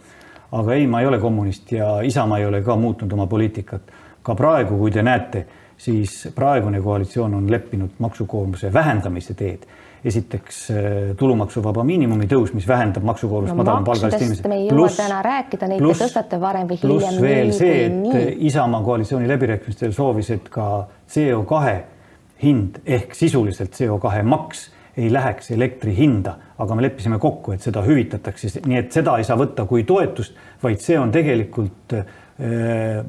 aga 0.52 0.74
ei, 0.74 0.86
ma 0.86 1.00
ei 1.00 1.06
ole 1.06 1.18
kommunist 1.20 1.72
ja 1.72 2.00
Isamaa 2.00 2.38
ei 2.38 2.46
ole 2.46 2.62
ka 2.62 2.76
muutnud 2.76 3.12
oma 3.12 3.26
poliitikat 3.26 3.82
ka 4.28 4.36
praegu, 4.38 4.76
kui 4.80 4.92
te 4.94 5.04
näete, 5.04 5.44
siis 5.78 6.28
praegune 6.34 6.80
koalitsioon 6.84 7.36
on 7.38 7.50
leppinud 7.50 8.00
maksukoormuse 8.04 8.72
vähendamise 8.72 9.34
teed. 9.38 9.68
esiteks 10.04 10.58
äh, 10.70 10.76
tulumaksuvaba 11.18 11.82
miinimumi 11.84 12.28
tõus, 12.30 12.52
mis 12.54 12.68
vähendab 12.68 13.02
maksukoormust 13.02 13.50
no, 13.50 13.56
madalampalgaliste 13.58 14.20
inimeste. 14.22 14.48
me 14.48 14.60
ei 14.60 14.68
jõua 14.68 14.92
täna 14.94 15.16
rääkida, 15.26 15.66
neid 15.72 15.82
te 15.82 16.04
tõstate 16.04 16.38
varem 16.38 16.68
või 16.70 16.78
hiljem. 16.78 16.92
pluss 16.92 17.20
veel 17.22 17.50
see, 17.56 17.80
et. 17.88 18.28
Isamaa 18.46 18.78
koalitsiooni 18.86 19.26
läbirääkimistel 19.28 19.92
soovis, 19.96 20.30
et 20.36 20.46
ka 20.54 20.86
CO2 21.10 21.74
hind 22.44 22.78
ehk 22.86 23.18
sisuliselt 23.18 23.74
CO2 23.74 24.22
maks 24.22 24.68
ei 24.98 25.10
läheks 25.12 25.50
elektri 25.54 25.96
hinda, 25.96 26.36
aga 26.58 26.78
me 26.78 26.86
leppisime 26.86 27.18
kokku, 27.22 27.54
et 27.54 27.66
seda 27.66 27.82
hüvitatakse, 27.86 28.62
nii 28.66 28.78
et 28.80 28.94
seda 28.94 29.16
ei 29.18 29.26
saa 29.26 29.38
võtta 29.38 29.66
kui 29.66 29.82
toetust, 29.86 30.38
vaid 30.62 30.82
see 30.82 30.98
on 30.98 31.10
tegelikult 31.14 31.98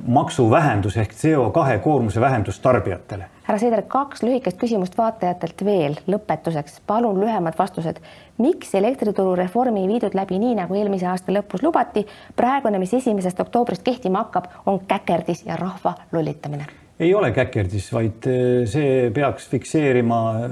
maksuvähendus 0.07 0.97
ehk 0.97 1.11
CO2 1.13 1.79
koormuse 1.83 2.21
vähendus 2.21 2.59
tarbijatele. 2.59 3.25
härra 3.43 3.59
Seeder, 3.59 3.81
kaks 3.87 4.23
lühikest 4.23 4.57
küsimust 4.57 4.97
vaatajatelt 4.97 5.61
veel 5.65 5.99
lõpetuseks, 6.09 6.79
palun 6.87 7.19
lühemad 7.21 7.53
vastused. 7.59 8.01
miks 8.37 8.73
elektrituru 8.75 9.35
reformi 9.35 9.81
ei 9.81 9.87
viidud 9.87 10.17
läbi 10.17 10.39
nii, 10.39 10.55
nagu 10.55 10.75
eelmise 10.75 11.07
aasta 11.07 11.31
lõpus 11.31 11.61
lubati? 11.63 12.07
praegune, 12.35 12.79
mis 12.79 12.93
esimesest 12.93 13.39
oktoobrist 13.39 13.83
kehtima 13.83 14.25
hakkab, 14.25 14.49
on 14.65 14.79
käkerdis 14.79 15.45
ja 15.45 15.55
rahva 15.55 15.93
lollitamine. 16.11 16.65
ei 16.99 17.13
ole 17.13 17.31
käkerdis, 17.31 17.93
vaid 17.93 18.25
äh, 18.25 18.65
see 18.65 19.11
peaks 19.13 19.47
fikseerima 19.47 20.21
äh, 20.31 20.51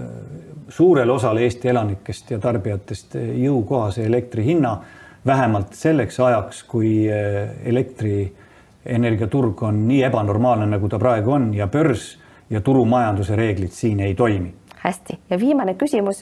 suurele 0.70 1.12
osale 1.12 1.42
Eesti 1.42 1.68
elanikest 1.68 2.32
ja 2.32 2.40
tarbijatest 2.40 3.16
jõukohase 3.16 4.06
elektri 4.06 4.46
hinna 4.46 4.82
vähemalt 5.26 5.74
selleks 5.74 6.20
ajaks, 6.20 6.64
kui 6.64 7.08
elektri 7.66 8.36
energiaturg 8.88 9.64
on 9.64 9.88
nii 9.88 10.04
ebanormaalne, 10.04 10.66
nagu 10.66 10.90
ta 10.90 11.00
praegu 11.00 11.32
on 11.32 11.54
ja 11.54 11.68
börs 11.68 12.18
ja 12.50 12.62
turumajanduse 12.62 13.36
reeglid 13.36 13.76
siin 13.76 14.00
ei 14.00 14.16
toimi 14.16 14.54
hästi, 14.88 15.20
ja 15.30 15.40
viimane 15.40 15.74
küsimus, 15.74 16.22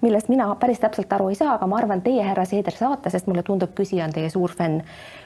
millest 0.00 0.28
mina 0.28 0.48
päris 0.60 0.80
täpselt 0.80 1.12
aru 1.12 1.28
ei 1.28 1.34
saa, 1.34 1.54
aga 1.54 1.66
ma 1.66 1.76
arvan, 1.76 2.02
teie, 2.02 2.22
härra 2.24 2.44
Seeder, 2.48 2.74
saate, 2.74 3.10
sest 3.10 3.26
mulle 3.28 3.42
tundub, 3.44 3.74
küsija 3.76 4.06
on 4.06 4.14
teie 4.14 4.30
suur 4.30 4.54
fänn. 4.56 4.82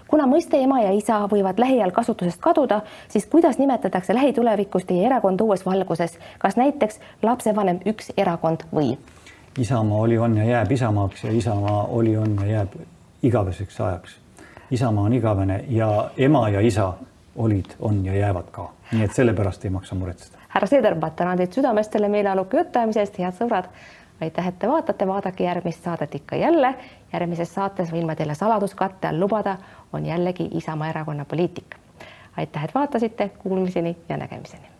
kuna 0.08 0.26
mõiste 0.28 0.58
ema 0.60 0.80
ja 0.82 0.90
isa 0.92 1.22
võivad 1.30 1.60
lähiajal 1.62 1.90
kasutusest 1.90 2.40
kaduda, 2.40 2.80
siis 3.08 3.26
kuidas 3.26 3.58
nimetatakse 3.58 4.14
lähitulevikus 4.14 4.84
teie 4.84 5.06
erakonda 5.06 5.44
uues 5.44 5.66
valguses, 5.66 6.18
kas 6.38 6.56
näiteks 6.56 7.00
lapsevanem 7.22 7.80
üks 7.86 8.12
erakond 8.16 8.66
või? 8.74 8.96
Isamaa 9.58 9.98
oli, 9.98 10.18
on 10.18 10.36
ja 10.36 10.44
jääb 10.44 10.72
Isamaaks 10.72 11.24
ja 11.24 11.32
Isamaa 11.32 11.84
oli, 11.84 12.16
on 12.16 12.36
ja 12.40 12.46
jääb 12.46 12.76
igaveseks 13.22 13.80
ajaks. 13.80 14.21
Isamaa 14.72 15.04
on 15.04 15.12
igavene 15.12 15.64
ja 15.68 16.10
ema 16.16 16.48
ja 16.48 16.60
isa 16.60 16.92
olid, 17.36 17.64
on 17.80 18.06
ja 18.06 18.14
jäävad 18.14 18.48
ka, 18.50 18.70
nii 18.92 19.04
et 19.04 19.12
sellepärast 19.12 19.64
ei 19.64 19.70
maksa 19.70 19.94
muretseda. 19.94 20.38
härra 20.48 20.66
Seeder, 20.66 20.94
ma 20.94 21.10
tänan 21.10 21.36
teid 21.36 21.52
südamest 21.52 21.92
selle 21.92 22.08
meeleoluka 22.08 22.56
jutuajamise 22.56 23.00
eest, 23.00 23.18
head 23.18 23.36
sõbrad. 23.36 23.68
aitäh, 24.20 24.48
et 24.48 24.58
te 24.58 24.68
vaatate, 24.68 25.06
vaadake 25.06 25.44
järgmist 25.44 25.84
saadet 25.84 26.14
ikka 26.14 26.36
jälle. 26.36 26.74
järgmises 27.12 27.54
saates 27.54 27.92
võin 27.92 28.06
ma 28.06 28.16
teile 28.16 28.34
saladuskatte 28.34 29.08
all 29.08 29.20
lubada, 29.20 29.56
on 29.92 30.06
jällegi 30.06 30.48
Isamaa 30.52 30.88
Erakonna 30.88 31.24
poliitika. 31.24 31.76
aitäh, 32.36 32.64
et 32.64 32.74
vaatasite, 32.74 33.28
kuulmiseni 33.28 33.96
ja 34.08 34.16
nägemiseni 34.16 34.72